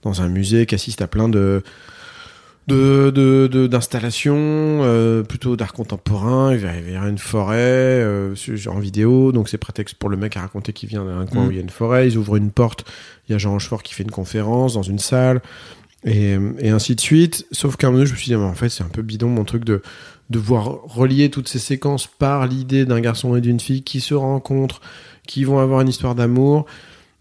[0.03, 1.63] dans un musée, qui assistent à plein de
[2.67, 6.53] de de- de- d'installations euh, plutôt d'art contemporain.
[6.53, 8.35] Il va y avoir une forêt euh,
[8.67, 11.47] en vidéo, donc c'est prétexte pour le mec à raconter qu'il vient d'un coin Mm.
[11.47, 12.07] où il y a une forêt.
[12.07, 12.85] Ils ouvrent une porte,
[13.27, 15.41] il y a Jean Rochefort qui fait une conférence dans une salle.
[16.05, 17.45] Et, et ainsi de suite.
[17.51, 19.29] Sauf qu'à un moment, je me suis dit, mais en fait, c'est un peu bidon
[19.29, 19.81] mon truc de,
[20.29, 24.13] de voir relier toutes ces séquences par l'idée d'un garçon et d'une fille qui se
[24.13, 24.79] rencontrent,
[25.25, 26.65] qui vont avoir une histoire d'amour.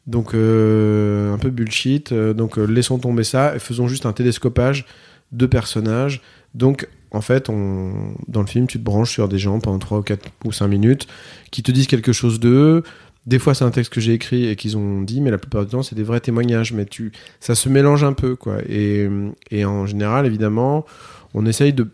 [0.06, 2.12] Donc, euh, un peu bullshit.
[2.12, 4.84] Euh, Donc, euh, laissons tomber ça et faisons juste un télescopage
[5.32, 6.22] de personnages.
[6.54, 9.98] Donc, en fait, on, dans le film, tu te branches sur des gens pendant 3
[9.98, 11.06] ou 4 ou 5 minutes
[11.50, 12.82] qui te disent quelque chose d'eux.
[13.26, 15.64] Des fois, c'est un texte que j'ai écrit et qu'ils ont dit, mais la plupart
[15.64, 16.72] du temps, c'est des vrais témoignages.
[16.72, 18.58] Mais tu, ça se mélange un peu, quoi.
[18.68, 19.08] Et,
[19.50, 20.84] et en général, évidemment,
[21.34, 21.88] on essaye de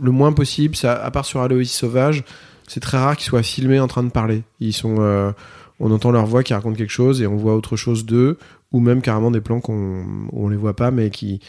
[0.00, 2.24] le moins possible, ça, à part sur Aloïs Sauvage,
[2.66, 4.42] c'est très rare qu'ils soient filmés en train de parler.
[4.60, 5.32] Ils sont, euh,
[5.80, 8.38] on entend leur voix qui raconte quelque chose et on voit autre chose d'eux,
[8.72, 11.40] ou même carrément des plans qu'on on les voit pas, mais qui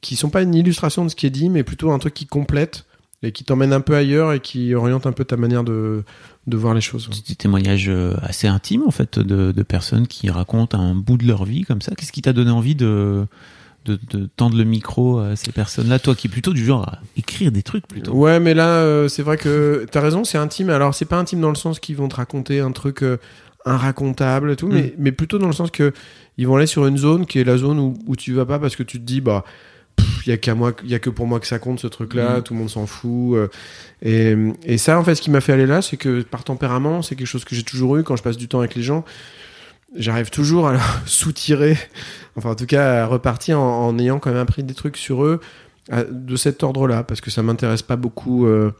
[0.00, 2.26] qui sont pas une illustration de ce qui est dit, mais plutôt un truc qui
[2.26, 2.84] complète
[3.22, 6.04] et qui t'emmène un peu ailleurs et qui oriente un peu ta manière de,
[6.46, 7.08] de voir les choses.
[7.12, 11.16] C'est des témoignages euh, assez intimes en fait de, de personnes qui racontent un bout
[11.16, 11.94] de leur vie comme ça.
[11.96, 13.26] Qu'est-ce qui t'a donné envie de,
[13.86, 16.98] de, de tendre le micro à ces personnes-là Toi qui es plutôt du genre à
[17.16, 18.12] écrire des trucs plutôt?
[18.12, 20.70] Ouais, mais là, euh, c'est vrai que t'as raison, c'est intime.
[20.70, 23.16] Alors, c'est pas intime dans le sens qu'ils vont te raconter un truc euh,
[23.64, 25.92] inracontable et tout, mais, mais plutôt dans le sens que
[26.38, 28.58] ils vont aller sur une zone qui est la zone où, où tu vas pas
[28.58, 29.44] parce que tu te dis, bah,
[30.26, 31.86] il y a qu'à moi, il y a que pour moi que ça compte ce
[31.86, 32.42] truc-là, Mm.
[32.42, 33.36] tout le monde s'en fout.
[33.36, 33.48] euh,
[34.02, 34.34] et,
[34.64, 37.14] et ça, en fait, ce qui m'a fait aller là, c'est que par tempérament, c'est
[37.16, 39.04] quelque chose que j'ai toujours eu quand je passe du temps avec les gens.
[39.94, 41.78] J'arrive toujours à leur soutirer,
[42.36, 45.24] enfin en tout cas à repartir en, en ayant quand même appris des trucs sur
[45.24, 45.40] eux
[45.90, 48.72] à- de cet ordre-là, parce que ça m'intéresse pas beaucoup euh,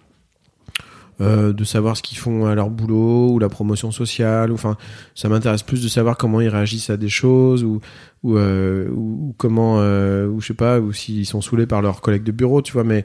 [1.20, 4.50] euh, de savoir ce qu'ils font à leur boulot ou la promotion sociale.
[4.50, 4.76] ou Enfin,
[5.14, 7.80] ça m'intéresse plus de savoir comment ils réagissent à des choses ou
[8.22, 11.80] ou, euh, ou, ou comment euh, ou je sais pas ou s'ils sont saoulés par
[11.82, 12.84] leurs collègues de bureau, tu vois.
[12.84, 13.04] Mais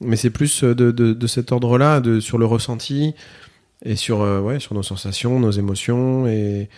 [0.00, 3.14] mais c'est plus de, de, de cet ordre-là, de sur le ressenti
[3.84, 6.68] et sur ouais sur nos sensations, nos émotions et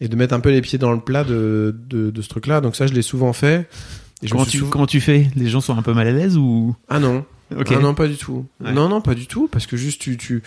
[0.00, 2.60] et de mettre un peu les pieds dans le plat de, de, de ce truc-là.
[2.60, 3.68] Donc ça, je l'ai souvent fait.
[4.24, 5.28] Et Comment tu, comment tu fais?
[5.36, 6.74] Les gens sont un peu mal à l'aise ou?
[6.88, 7.24] Ah non,
[7.58, 7.72] Ok.
[7.72, 8.46] ah non, pas du tout.
[8.60, 8.72] Ouais.
[8.72, 10.42] Non, non, pas du tout, parce que juste tu, tu...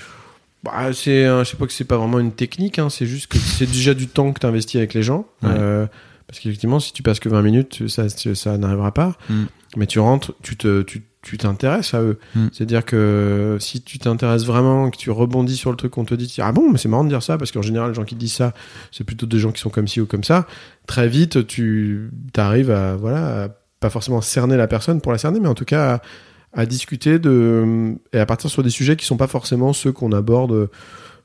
[0.63, 3.37] Bah, c'est, je sais pas que c'est pas vraiment une technique, hein, c'est juste que
[3.37, 5.27] c'est déjà du temps que tu investis avec les gens.
[5.43, 5.49] Ouais.
[5.51, 5.85] Euh,
[6.27, 9.15] parce qu'effectivement, si tu passes que 20 minutes, ça, ça n'arrivera pas.
[9.29, 9.43] Mm.
[9.77, 12.19] Mais tu rentres, tu te, tu, tu t'intéresses à eux.
[12.35, 12.47] Mm.
[12.51, 16.33] C'est-à-dire que si tu t'intéresses vraiment, que tu rebondis sur le truc qu'on te dit,
[16.39, 18.33] ah bon, mais c'est marrant de dire ça, parce qu'en général, les gens qui disent
[18.33, 18.53] ça,
[18.91, 20.47] c'est plutôt des gens qui sont comme ci ou comme ça.
[20.87, 23.49] Très vite, tu arrives à, voilà, à
[23.79, 26.01] pas forcément cerner la personne pour la cerner, mais en tout cas à,
[26.55, 30.11] à discuter de, et à partir sur des sujets qui sont pas forcément ceux qu'on
[30.13, 30.67] aborde euh,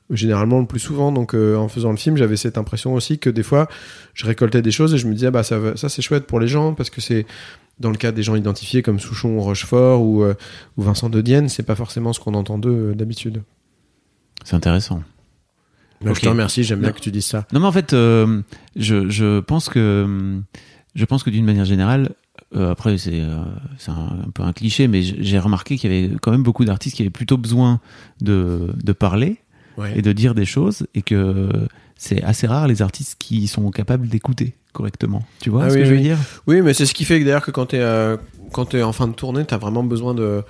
[0.09, 1.11] généralement le plus souvent.
[1.11, 3.67] Donc, euh, en faisant le film, j'avais cette impression aussi que des fois,
[4.13, 6.27] je récoltais des choses et je me disais, ah bah, ça, va- ça c'est chouette
[6.27, 7.25] pour les gens parce que c'est,
[7.79, 10.33] dans le cas des gens identifiés comme Souchon ou Rochefort ou, euh,
[10.77, 13.41] ou Vincent de Dienne, c'est pas forcément ce qu'on entend d'eux euh, d'habitude.
[14.43, 15.01] C'est intéressant.
[16.01, 16.15] Donc, Ok.
[16.17, 17.45] Je te remercie, j'aime bien que tu dises ça.
[17.53, 18.41] Non mais en fait, euh,
[18.75, 20.39] je, je pense que
[20.93, 22.09] je pense que d'une manière générale,
[22.55, 23.37] euh, après c'est euh,
[23.87, 23.91] un,
[24.27, 27.01] un peu un cliché, mais j'ai remarqué qu'il y avait quand même beaucoup d'artistes qui
[27.03, 27.79] avaient plutôt besoin
[28.21, 29.37] de, de parler
[29.77, 29.93] Ouais.
[29.97, 31.47] et de dire des choses, et que
[31.95, 35.23] c'est assez rare les artistes qui sont capables d'écouter correctement.
[35.39, 36.03] Tu vois Ah ce oui, que je veux oui.
[36.03, 36.17] dire?
[36.45, 38.17] Oui, mais c'est ce qui fait que d'ailleurs que quand t'es euh,
[38.51, 40.43] quand t'es en fin de tournée, t'as vraiment besoin de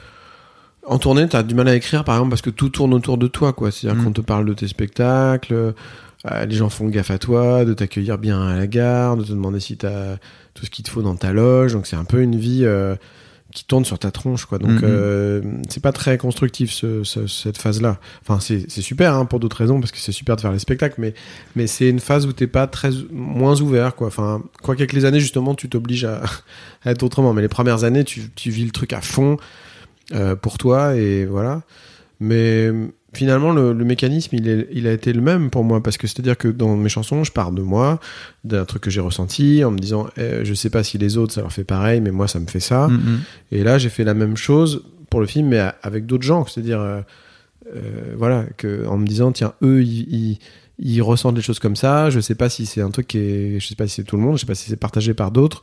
[0.87, 3.27] en tournée, t'as du mal à écrire par exemple parce que tout tourne autour de
[3.27, 3.69] toi, quoi.
[3.71, 4.05] C'est-à-dire Mm.
[4.05, 5.71] qu'on te parle de tes spectacles, euh,
[6.45, 9.59] les gens font gaffe à toi, de t'accueillir bien à la gare, de te demander
[9.59, 10.17] si t'as
[10.53, 11.73] tout ce qu'il te faut dans ta loge.
[11.73, 12.95] Donc c'est un peu une vie euh,
[13.53, 14.59] qui tourne sur ta tronche, quoi.
[14.59, 14.79] Donc Mhm.
[14.83, 17.99] euh, c'est pas très constructif ce, ce- cette phase-là.
[18.21, 20.59] Enfin c'est c'est super hein, pour d'autres raisons parce que c'est super de faire les
[20.59, 21.13] spectacles, mais
[21.55, 24.07] mais c'est une phase où t'es pas très moins ouvert, quoi.
[24.07, 26.21] Enfin quoi qu'avec les années justement, tu t'obliges à,
[26.85, 27.33] à être autrement.
[27.33, 29.37] Mais les premières années, tu, tu vis le truc à fond
[30.13, 31.63] euh, pour toi et voilà.
[32.19, 32.69] Mais
[33.13, 36.07] finalement, le, le mécanisme, il, est, il a été le même pour moi parce que
[36.07, 37.99] c'est-à-dire que dans mes chansons, je pars de moi,
[38.43, 41.33] d'un truc que j'ai ressenti, en me disant, eh, je sais pas si les autres
[41.33, 42.87] ça leur fait pareil, mais moi ça me fait ça.
[42.87, 43.19] Mm, mm.
[43.51, 46.45] Et là, j'ai fait la même chose pour le film, mais à- avec d'autres gens.
[46.45, 47.01] C'est-à-dire, euh,
[47.75, 50.39] euh, voilà, que, en me disant, tiens, eux, ils, ils,
[50.79, 52.09] ils ressentent les choses comme ça.
[52.09, 54.15] Je sais pas si c'est un truc qui est, je sais pas si c'est tout
[54.17, 55.61] le monde, je sais pas si c'est partagé par d'autres,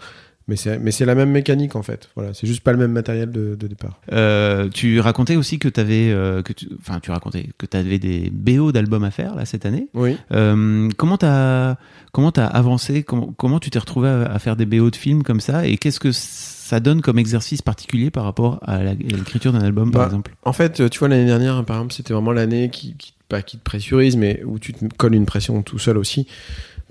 [0.48, 2.08] mais c'est, mais c'est la même mécanique en fait.
[2.16, 4.00] Voilà, c'est juste pas le même matériel de, de départ.
[4.12, 6.10] Euh, tu racontais aussi que tu avais,
[6.44, 9.66] que tu, enfin tu racontais que tu avais des BO d'albums à faire là cette
[9.66, 9.88] année.
[9.94, 10.16] Oui.
[10.32, 11.76] Euh, comment t'as
[12.12, 13.02] comment t'as avancé?
[13.02, 15.66] Comment, comment tu t'es retrouvé à, à faire des BO de films comme ça?
[15.66, 20.02] Et qu'est-ce que ça donne comme exercice particulier par rapport à l'écriture d'un album par
[20.02, 20.34] Bah, exemple?
[20.44, 23.56] En fait, tu vois, l'année dernière, par exemple, c'était vraiment l'année qui, qui, pas qui
[23.58, 26.26] te pressurise, mais où tu te colles une pression tout seul aussi.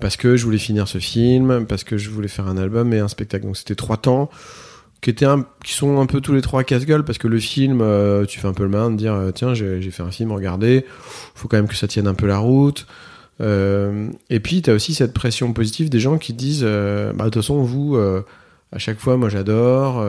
[0.00, 3.00] Parce que je voulais finir ce film, parce que je voulais faire un album et
[3.00, 3.44] un spectacle.
[3.46, 4.30] Donc c'était trois temps
[5.00, 5.26] qui, étaient
[5.64, 8.48] qui sont un peu tous les trois casse-gueule, parce que le film, euh, tu fais
[8.48, 10.84] un peu le malin de dire, euh, tiens, j'ai fait un film, regardez,
[11.34, 12.86] faut quand même que ça tienne un peu la route.
[13.40, 17.22] Euh, et puis, tu as aussi cette pression positive des gens qui disent, bah, de
[17.24, 20.04] toute façon, vous, à chaque fois, moi j'adore.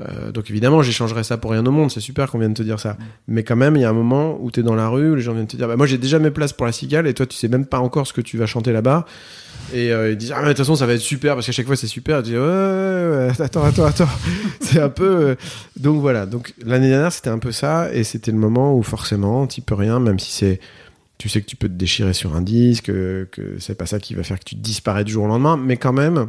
[0.00, 1.90] Euh, donc évidemment, j'échangerais ça pour rien au monde.
[1.90, 2.96] C'est super qu'on vienne te dire ça.
[3.28, 5.14] Mais quand même, il y a un moment où tu es dans la rue, où
[5.14, 7.14] les gens viennent te dire, bah, moi j'ai déjà mes places pour la cigale, et
[7.14, 9.06] toi tu sais même pas encore ce que tu vas chanter là-bas.
[9.72, 11.52] Et euh, ils disent, ah mais de toute façon ça va être super, parce qu'à
[11.52, 12.18] chaque fois c'est super.
[12.18, 14.08] Et tu dis, ouais, ouais, ouais, attends, attends, attends.
[14.60, 15.04] c'est un peu...
[15.04, 15.34] euh,
[15.78, 19.46] Donc voilà, donc l'année dernière c'était un peu ça, et c'était le moment où forcément,
[19.46, 20.60] tu peux rien, même si c'est...
[21.18, 24.00] Tu sais que tu peux te déchirer sur un disque, que, que c'est pas ça
[24.00, 26.26] qui va faire que tu disparais du jour au lendemain, mais quand même,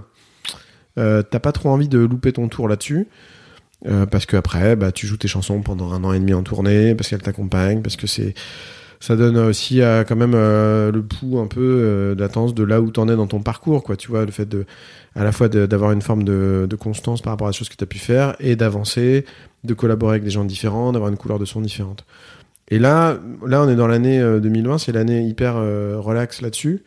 [0.95, 3.07] t'as pas trop envie de louper ton tour là-dessus.
[3.87, 6.43] Euh, parce que après, bah, tu joues tes chansons pendant un an et demi en
[6.43, 8.33] tournée, parce qu'elles t'accompagnent, parce que c'est
[8.99, 12.81] ça donne aussi euh, quand même euh, le pouls un peu euh, d'attente de là
[12.81, 13.95] où t'en es dans ton parcours, quoi.
[13.95, 14.65] Tu vois, le fait de,
[15.15, 17.85] à la fois d'avoir une forme de, constance par rapport à la chose que t'as
[17.85, 19.25] pu faire et d'avancer,
[19.63, 22.05] de collaborer avec des gens différents, d'avoir une couleur de son différente.
[22.69, 26.83] Et là, là, on est dans l'année euh, 2020, c'est l'année hyper relax là-dessus.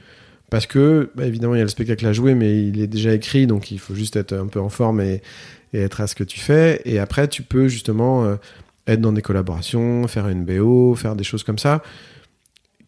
[0.51, 3.12] Parce que, bah, évidemment, il y a le spectacle à jouer, mais il est déjà
[3.12, 5.22] écrit, donc il faut juste être un peu en forme et,
[5.74, 6.80] être à ce que tu fais.
[6.86, 8.36] Et après, tu peux justement euh,
[8.86, 11.82] être dans des collaborations, faire une BO, faire des choses comme ça,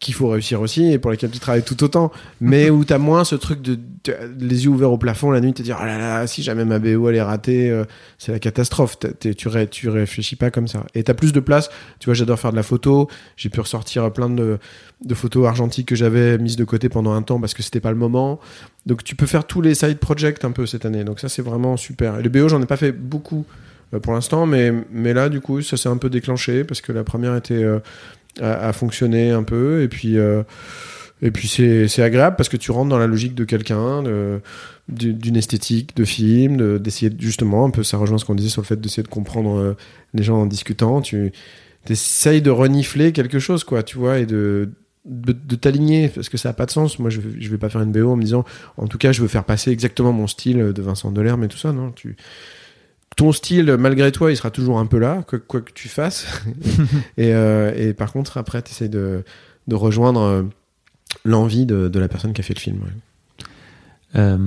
[0.01, 2.11] qu'il faut réussir aussi et pour lesquelles tu travailles tout autant.
[2.41, 5.39] Mais où tu as moins ce truc de, de- les yeux ouverts au plafond la
[5.39, 7.85] nuit, te dire, oh là là, si jamais ma BO elle est ratée, euh,
[8.17, 8.97] c'est la catastrophe.
[8.99, 10.85] T'as- t'es- tu, ré- tu réfléchis pas comme ça.
[10.95, 11.69] Et tu as plus de place.
[11.99, 13.07] Tu vois, j'adore faire de la photo.
[13.37, 14.57] J'ai pu ressortir plein de,
[15.05, 17.91] de photos argentiques que j'avais mises de côté pendant un temps parce que c'était pas
[17.91, 18.39] le moment.
[18.87, 21.03] Donc tu peux faire tous les side projects un peu cette année.
[21.03, 22.17] Donc ça c'est vraiment super.
[22.19, 23.45] Et le BO j'en ai pas fait beaucoup
[23.93, 26.91] euh, pour l'instant, mais, mais là du coup ça s'est un peu déclenché parce que
[26.91, 27.77] la première était euh,
[28.41, 30.43] a fonctionné un peu et puis euh,
[31.21, 34.03] et puis c'est agréable parce que tu rentres dans la logique de quelqu'un,
[34.89, 38.49] d'une esthétique de film, de- d'essayer de- justement un peu ça rejoint ce qu'on disait
[38.49, 39.73] sur le fait d'essayer de comprendre euh,
[40.13, 41.01] les gens en discutant.
[41.01, 41.31] Tu
[41.89, 44.69] essayes de renifler quelque chose quoi, tu vois, et de
[45.03, 46.99] de, t'aligner parce que ça a pas de sens.
[46.99, 48.45] Moi, je, je vais pas faire une BO en me disant,
[48.77, 51.57] en tout cas, je veux faire passer exactement mon style de Vincent Delerme et tout
[51.57, 51.71] ça.
[51.73, 52.15] Non, tu,
[53.21, 56.25] ton style, malgré toi, il sera toujours un peu là, quoi, quoi que tu fasses.
[57.17, 59.23] et, euh, et par contre, après, tu essayes de,
[59.67, 60.43] de rejoindre euh,
[61.23, 62.77] l'envie de, de la personne qui a fait le film.
[62.77, 63.45] ouais.
[64.15, 64.37] Euh,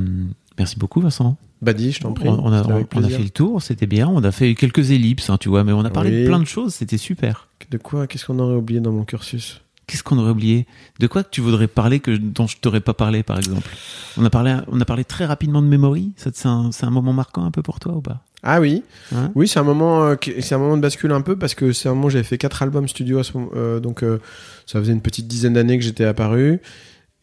[0.59, 1.37] merci beaucoup, Vincent.
[1.63, 2.29] Badi, je t'en prie.
[2.29, 4.09] On, on a, on fait le tour, c'était bien.
[4.09, 6.23] On a fait quelques ellipses, hein, tu vois, mais on a parlé Oui.
[6.23, 7.47] de plein de choses, c'était super.
[7.71, 8.09] De quoi?
[8.09, 9.61] Qu'est-ce qu'on aurait oublié dans mon cursus?
[9.87, 10.67] Qu'est-ce qu'on aurait oublié?
[10.99, 13.69] De quoi que tu voudrais parler que dont je t'aurais pas parlé, par exemple?
[14.17, 16.13] On a parlé, on a parlé très rapidement de Memory.
[16.17, 18.24] Ça, C'est un, c'est un moment marquant un peu pour toi ou pas?
[18.45, 18.83] Ah oui,
[19.15, 21.73] Hein oui, c'est un moment, euh, c'est un moment de bascule un peu parce que
[21.73, 24.21] c'est un moment où j'avais fait quatre albums studio à ce moment, euh, donc euh,
[24.67, 26.61] ça faisait une petite dizaine d'années que j'étais apparu.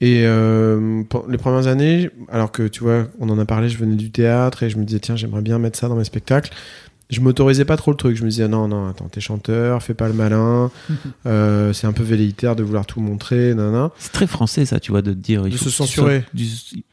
[0.04, 4.10] Et les premières années, alors que tu vois, on en a parlé, je venais du
[4.10, 6.52] théâtre et je me disais tiens, j'aimerais bien mettre ça dans mes spectacles.
[7.12, 8.16] Je m'autorisais pas trop le truc.
[8.16, 10.72] Je me disais non, non, attends, t'es chanteur, fais pas le malin.
[11.28, 13.92] Euh, c'est un peu velléitaire de vouloir tout montrer, nanana.
[14.00, 15.44] C'est très français, ça, tu vois, de te dire.
[15.46, 16.24] il De se censurer.
[16.34, 16.48] du-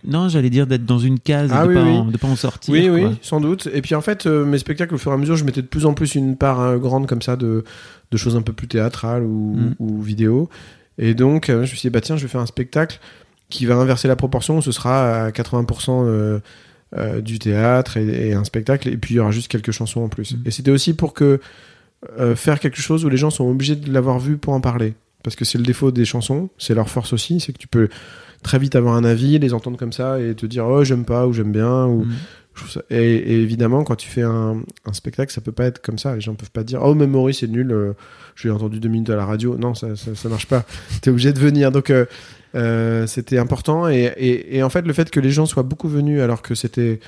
[0.06, 1.90] Non, j'allais dire d'être dans une case Ah et de, oui, pas oui.
[1.96, 2.72] En, de pas en sortir.
[2.74, 3.68] Oui, oui, sans doute.
[3.72, 5.66] Et puis en fait, euh, mes spectacles, au fur et à mesure, je mettais de
[5.66, 7.64] plus en plus une part euh, grande comme ça de,
[8.10, 9.74] de choses un peu plus théâtrales ou, Mm.
[9.78, 10.48] ou vidéo.
[10.98, 12.98] Et donc, euh, je me suis dit, bah tiens, je vais faire un spectacle
[13.50, 14.60] qui va inverser la proportion.
[14.60, 16.02] Ce sera à 80%
[16.96, 18.88] euh, du théâtre et, et un spectacle.
[18.88, 20.32] Et puis, il y aura juste quelques chansons en plus.
[20.34, 20.42] Mm.
[20.46, 21.40] Et c'était aussi pour que
[22.18, 24.94] euh, faire quelque chose où les gens sont obligés de l'avoir vu pour en parler.
[25.24, 27.88] Parce que c'est le défaut des chansons, c'est leur force aussi, c'est que tu peux
[28.42, 31.26] très vite avoir un avis, les entendre comme ça et te dire oh j'aime pas
[31.26, 32.12] ou j'aime bien ou Mm.
[32.54, 35.64] je trouve ça- Et, et évidemment, quand tu fais un, un spectacle, ça peut pas
[35.64, 36.14] être comme ça.
[36.14, 37.92] Les gens peuvent pas dire Oh, Memory, c'est nul, euh,
[38.36, 39.56] je l'ai entendu deux minutes à la radio.
[39.58, 40.64] Non, ça, ça, ça marche pas.
[41.02, 41.72] T'es obligé de venir.
[41.72, 42.06] Donc, euh,
[42.54, 43.88] euh, c'était important.
[43.88, 47.00] Et, en fait, le fait que les gens soient beaucoup venus alors que c'était.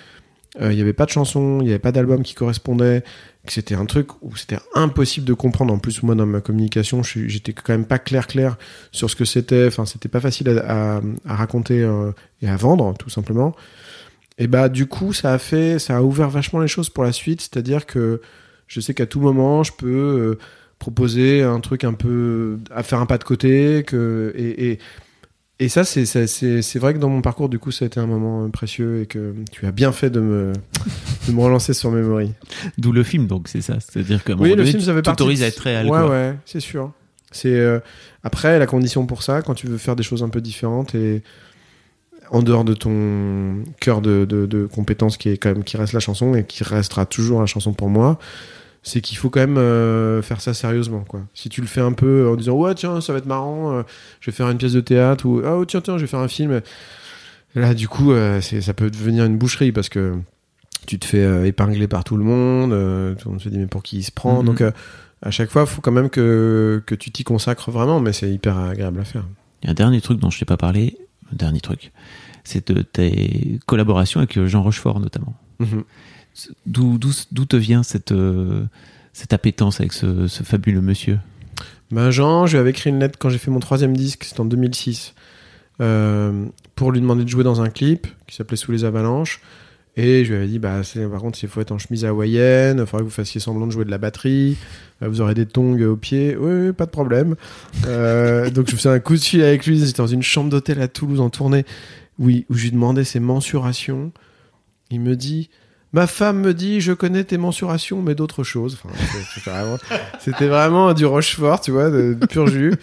[0.61, 3.03] euh, Il n'y avait pas de chanson, il n'y avait pas d'album qui correspondait,
[3.47, 5.73] que c'était un truc où c'était impossible de comprendre.
[5.73, 8.59] En plus, moi, dans ma communication, j'étais quand même pas clair clair
[8.93, 9.67] sur ce que c'était.
[9.67, 12.13] Enfin, c'était pas facile à, raconter euh,
[12.43, 13.55] et à vendre, tout simplement.
[14.39, 17.13] Et bah du coup, ça a fait, ça a ouvert vachement les choses pour la
[17.13, 17.43] suite.
[17.43, 18.23] C'est-à-dire que
[18.69, 20.39] je sais qu'à tout moment, je peux euh,
[20.79, 23.85] proposer un truc un peu à faire un pas de côté.
[23.87, 24.79] Que et,
[25.61, 28.07] et ça, c'est c'est- vrai que dans mon parcours, du coup, ça a été un
[28.07, 30.53] moment précieux et que tu as bien fait de me
[31.29, 32.33] de me relancer sur Memory.
[32.79, 33.77] D'où le film, donc, c'est ça.
[33.79, 35.85] C'est-à-dire que Oui, le film, ça fait t'autorise à être réel.
[35.85, 36.09] Ouais, quoi.
[36.11, 36.93] ouais, c'est sûr.
[37.31, 37.79] C'est euh,
[38.25, 41.23] après la condition pour ça, quand tu veux faire des choses un peu différentes et
[42.33, 45.93] en dehors de ton cœur de, de, de compétences qui est quand même qui reste
[45.93, 48.19] la chanson et qui restera toujours la chanson pour moi,
[48.83, 51.21] c'est qu'il faut quand même euh, faire ça sérieusement quoi.
[51.35, 53.83] Si tu le fais un peu en disant ouais tiens ça va être marrant, euh,
[54.21, 56.21] je vais faire une pièce de théâtre ou ah oh, tiens tiens je vais faire
[56.21, 56.61] un film,
[57.55, 60.15] là du coup euh, ça peut devenir une boucherie parce que
[60.87, 62.71] tu te fais épingler par tout le monde,
[63.19, 64.41] tout le monde se dit mais pour qui il se prend?
[64.41, 64.47] Mhm.
[64.47, 64.63] donc
[65.23, 68.31] à chaque fois, il faut quand même que, que tu t'y consacres vraiment, mais c'est
[68.31, 69.25] hyper agréable à faire.
[69.63, 70.97] Il y a un dernier truc dont je t'ai pas parlé,
[71.31, 71.93] un dernier truc,
[72.43, 75.35] c'est de tes collaborations avec Jean Rochefort notamment.
[75.59, 75.85] Mhm.
[76.67, 78.65] D'où te vient cette euh,
[79.13, 81.19] cette appétence avec ce, fabuleux monsieur?
[81.91, 84.41] Ben Jean, je lui avais écrit une lettre quand j'ai fait mon troisième disque, c'était
[84.41, 85.15] en 2006,
[85.81, 89.41] euh, pour lui demander de jouer dans un clip qui s'appelait Sous les avalanches.
[89.97, 92.87] Et je lui avais dit, bah, par contre, il faut être en chemise hawaïenne, il
[92.87, 94.57] faudrait que vous fassiez semblant de jouer de la batterie,
[95.03, 96.37] euh, vous aurez des tongs aux pieds.
[96.37, 97.35] Oui, pas de problème.
[97.87, 100.81] Euh, donc, je faisais un coup de fil avec lui, j'étais dans une chambre d'hôtel
[100.81, 101.65] à Toulouse en tournée,
[102.21, 104.13] oui, où je lui demandais ses mensurations.
[104.91, 105.51] Il me dit,
[105.93, 108.79] ma femme me dit, je connais tes mensurations, mais d'autres choses.
[108.83, 108.95] Enfin,
[109.35, 109.79] c'est vraiment-
[110.21, 112.75] c'était vraiment du Rochefort, tu vois, de, de pur jus.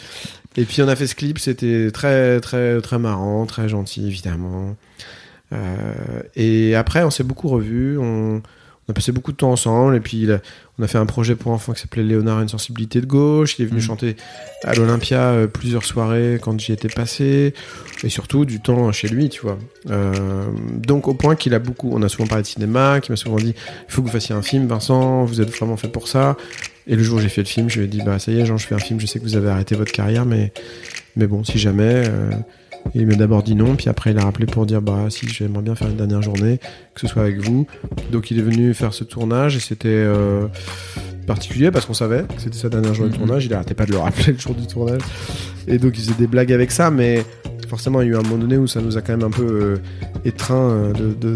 [0.57, 4.75] Et puis on a fait ce clip, c'était très très très marrant, très gentil évidemment.
[5.53, 5.93] Euh,
[6.35, 8.41] et après, on s'est beaucoup revus, on,
[8.87, 10.41] on a passé beaucoup de temps ensemble, et puis il a-
[10.79, 13.57] on a fait un projet pour enfants qui s'appelait Léonard une sensibilité de gauche.
[13.57, 13.85] Il est venu Mhm.
[13.85, 14.15] chanter
[14.63, 17.53] à l'Olympia euh, plusieurs soirées quand j'y étais passé,
[18.03, 19.57] et surtout du temps chez lui, tu vois.
[19.89, 23.17] Euh, donc au point qu'il a beaucoup, on a souvent parlé de cinéma, qu'il m'a
[23.17, 26.07] souvent dit, il faut que vous fassiez un film, Vincent, vous êtes vraiment fait pour
[26.07, 26.37] ça.
[26.85, 28.39] Et le jour où j'ai fait le film, je lui ai dit, bah ça y
[28.39, 30.53] est, Jean, je fais un film, je sais que vous avez arrêté votre carrière, mais,
[31.15, 31.83] mais bon, si jamais.
[32.07, 32.29] euh,
[32.95, 35.61] il m'a d'abord dit non, puis après il a rappelé pour dire bah si j'aimerais
[35.61, 36.59] bien faire une dernière journée,
[36.93, 37.67] que ce soit avec vous.
[38.11, 40.47] Donc il est venu faire ce tournage et c'était euh,
[41.27, 43.25] particulier parce qu'on savait que c'était sa dernière journée de Mhm.
[43.25, 43.45] tournage.
[43.45, 45.01] Il arrêtait pas de le rappeler le jour du tournage.
[45.67, 47.25] Et donc il faisait des blagues avec ça, mais
[47.67, 49.31] forcément il y a eu un moment donné où ça nous a quand même un
[49.31, 49.77] peu euh,
[50.23, 51.35] étreint euh, de, de,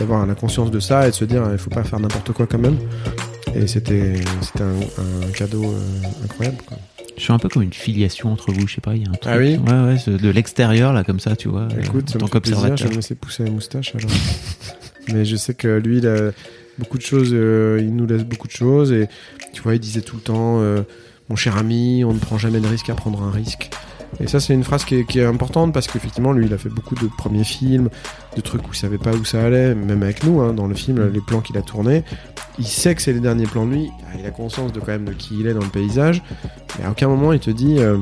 [0.00, 2.46] d'avoir la conscience de ça et de se dire il faut pas faire n'importe quoi
[2.46, 2.76] quand même.
[3.54, 6.56] Et c'était c'était un, un cadeau euh, incroyable.
[6.66, 6.78] Quoi.
[7.16, 9.08] Je suis un peu comme une filiation entre vous, je sais pas, il y a
[9.10, 9.32] un truc.
[9.32, 11.62] Ah oui Ouais, ouais, de l'extérieur, là, comme ça, tu vois.
[11.72, 12.86] euh, Écoute, ça en tant plaisir, je qu'observateur.
[12.88, 14.10] vais me laisser pousser la moustache alors.
[15.12, 16.32] Mais je sais que lui, il a
[16.78, 19.06] beaucoup de choses, euh, il nous laisse beaucoup de choses et
[19.52, 20.82] tu vois, il disait tout le temps, euh,
[21.28, 23.70] mon cher ami, on ne prend jamais de risque à prendre un risque.
[24.20, 26.58] Et ça, c'est une phrase qui est, qui est importante parce qu'effectivement, lui, il a
[26.58, 27.88] fait beaucoup de premiers films,
[28.36, 30.74] de trucs où il savait pas où ça allait, même avec nous, hein, dans le
[30.74, 32.04] film, les plans qu'il a tournés.
[32.58, 35.04] Il sait que c'est les derniers plans de lui, il a conscience de quand même
[35.04, 36.22] de qui il est dans le paysage,
[36.78, 37.78] mais à aucun moment il te dit.
[37.78, 37.98] euh,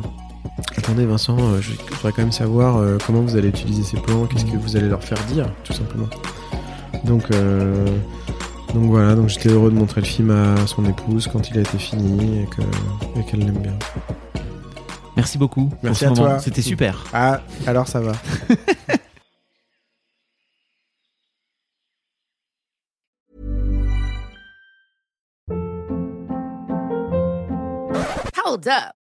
[0.76, 4.26] Attendez Vincent, euh, je voudrais quand même savoir euh, comment vous allez utiliser ces plans,
[4.26, 6.08] qu'est-ce que vous allez leur faire dire, tout simplement.
[7.04, 7.86] Donc, euh,
[8.74, 11.60] donc voilà, donc j'étais heureux de montrer le film à son épouse quand il a
[11.60, 13.72] été fini et qu'elle l'aime bien.
[15.16, 16.22] Merci beaucoup pour Merci ce à moment.
[16.22, 16.38] toi.
[16.38, 17.04] C'était super.
[17.12, 18.12] Ah, alors ça va.
[28.44, 29.01] Hold up.